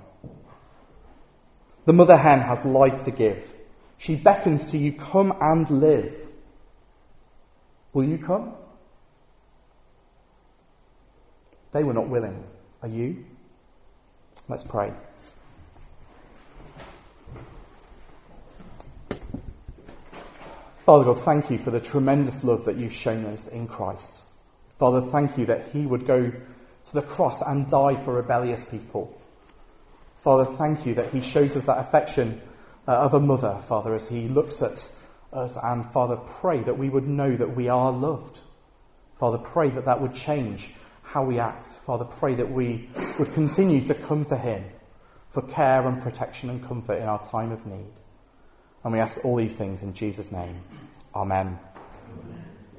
The 1.85 1.93
mother 1.93 2.17
hen 2.17 2.39
has 2.39 2.65
life 2.65 3.03
to 3.03 3.11
give. 3.11 3.51
She 3.97 4.15
beckons 4.15 4.71
to 4.71 4.77
you, 4.77 4.93
come 4.93 5.33
and 5.39 5.69
live. 5.69 6.15
Will 7.93 8.05
you 8.05 8.17
come? 8.17 8.53
They 11.71 11.83
were 11.83 11.93
not 11.93 12.07
willing. 12.07 12.43
Are 12.81 12.87
you? 12.87 13.25
Let's 14.47 14.63
pray. 14.63 14.93
Father 20.85 21.05
God, 21.05 21.23
thank 21.23 21.49
you 21.49 21.57
for 21.57 21.71
the 21.71 21.79
tremendous 21.79 22.43
love 22.43 22.65
that 22.65 22.77
you've 22.77 22.93
shown 22.93 23.25
us 23.25 23.47
in 23.47 23.67
Christ. 23.67 24.19
Father, 24.79 25.01
thank 25.11 25.37
you 25.37 25.45
that 25.45 25.69
he 25.71 25.85
would 25.85 26.05
go 26.05 26.29
to 26.29 26.93
the 26.93 27.01
cross 27.01 27.41
and 27.41 27.69
die 27.69 27.95
for 27.95 28.15
rebellious 28.15 28.65
people. 28.65 29.17
Father, 30.23 30.45
thank 30.55 30.85
you 30.85 30.95
that 30.95 31.11
he 31.11 31.19
shows 31.19 31.57
us 31.57 31.65
that 31.65 31.79
affection 31.79 32.41
uh, 32.87 32.93
of 32.93 33.13
a 33.13 33.19
mother, 33.19 33.61
Father, 33.67 33.93
as 33.93 34.07
he 34.07 34.29
looks 34.29 34.61
at 34.61 34.71
us. 35.33 35.57
And 35.61 35.91
Father, 35.91 36.15
pray 36.15 36.63
that 36.63 36.77
we 36.77 36.89
would 36.89 37.05
know 37.05 37.35
that 37.35 37.55
we 37.55 37.67
are 37.67 37.91
loved. 37.91 38.39
Father, 39.19 39.37
pray 39.37 39.69
that 39.71 39.85
that 39.85 40.01
would 40.01 40.15
change 40.15 40.71
how 41.01 41.25
we 41.25 41.39
act. 41.39 41.67
Father, 41.85 42.05
pray 42.05 42.35
that 42.35 42.49
we 42.49 42.89
would 43.19 43.33
continue 43.33 43.85
to 43.85 43.93
come 43.93 44.23
to 44.25 44.37
him 44.37 44.63
for 45.31 45.41
care 45.41 45.85
and 45.87 46.01
protection 46.01 46.49
and 46.49 46.65
comfort 46.65 47.01
in 47.01 47.07
our 47.07 47.27
time 47.27 47.51
of 47.51 47.65
need. 47.65 47.91
And 48.85 48.93
we 48.93 48.99
ask 48.99 49.23
all 49.25 49.35
these 49.35 49.55
things 49.55 49.81
in 49.81 49.93
Jesus' 49.93 50.31
name. 50.31 50.61
Amen. 51.13 51.59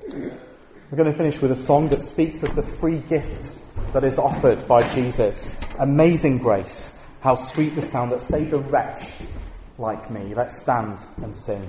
We're 0.08 0.96
going 0.96 1.10
to 1.10 1.16
finish 1.16 1.42
with 1.42 1.50
a 1.50 1.56
song 1.56 1.88
that 1.90 2.00
speaks 2.00 2.42
of 2.42 2.54
the 2.54 2.62
free 2.62 3.00
gift 3.00 3.54
that 3.92 4.04
is 4.04 4.18
offered 4.18 4.66
by 4.66 4.80
Jesus. 4.94 5.54
Amazing 5.78 6.38
grace. 6.38 6.98
How 7.24 7.36
sweet 7.36 7.74
the 7.74 7.86
sound 7.86 8.12
that 8.12 8.20
saved 8.20 8.52
a 8.52 8.58
wretch 8.58 9.00
like 9.78 10.10
me. 10.10 10.34
Let's 10.34 10.60
stand 10.60 10.98
and 11.22 11.34
sing. 11.34 11.62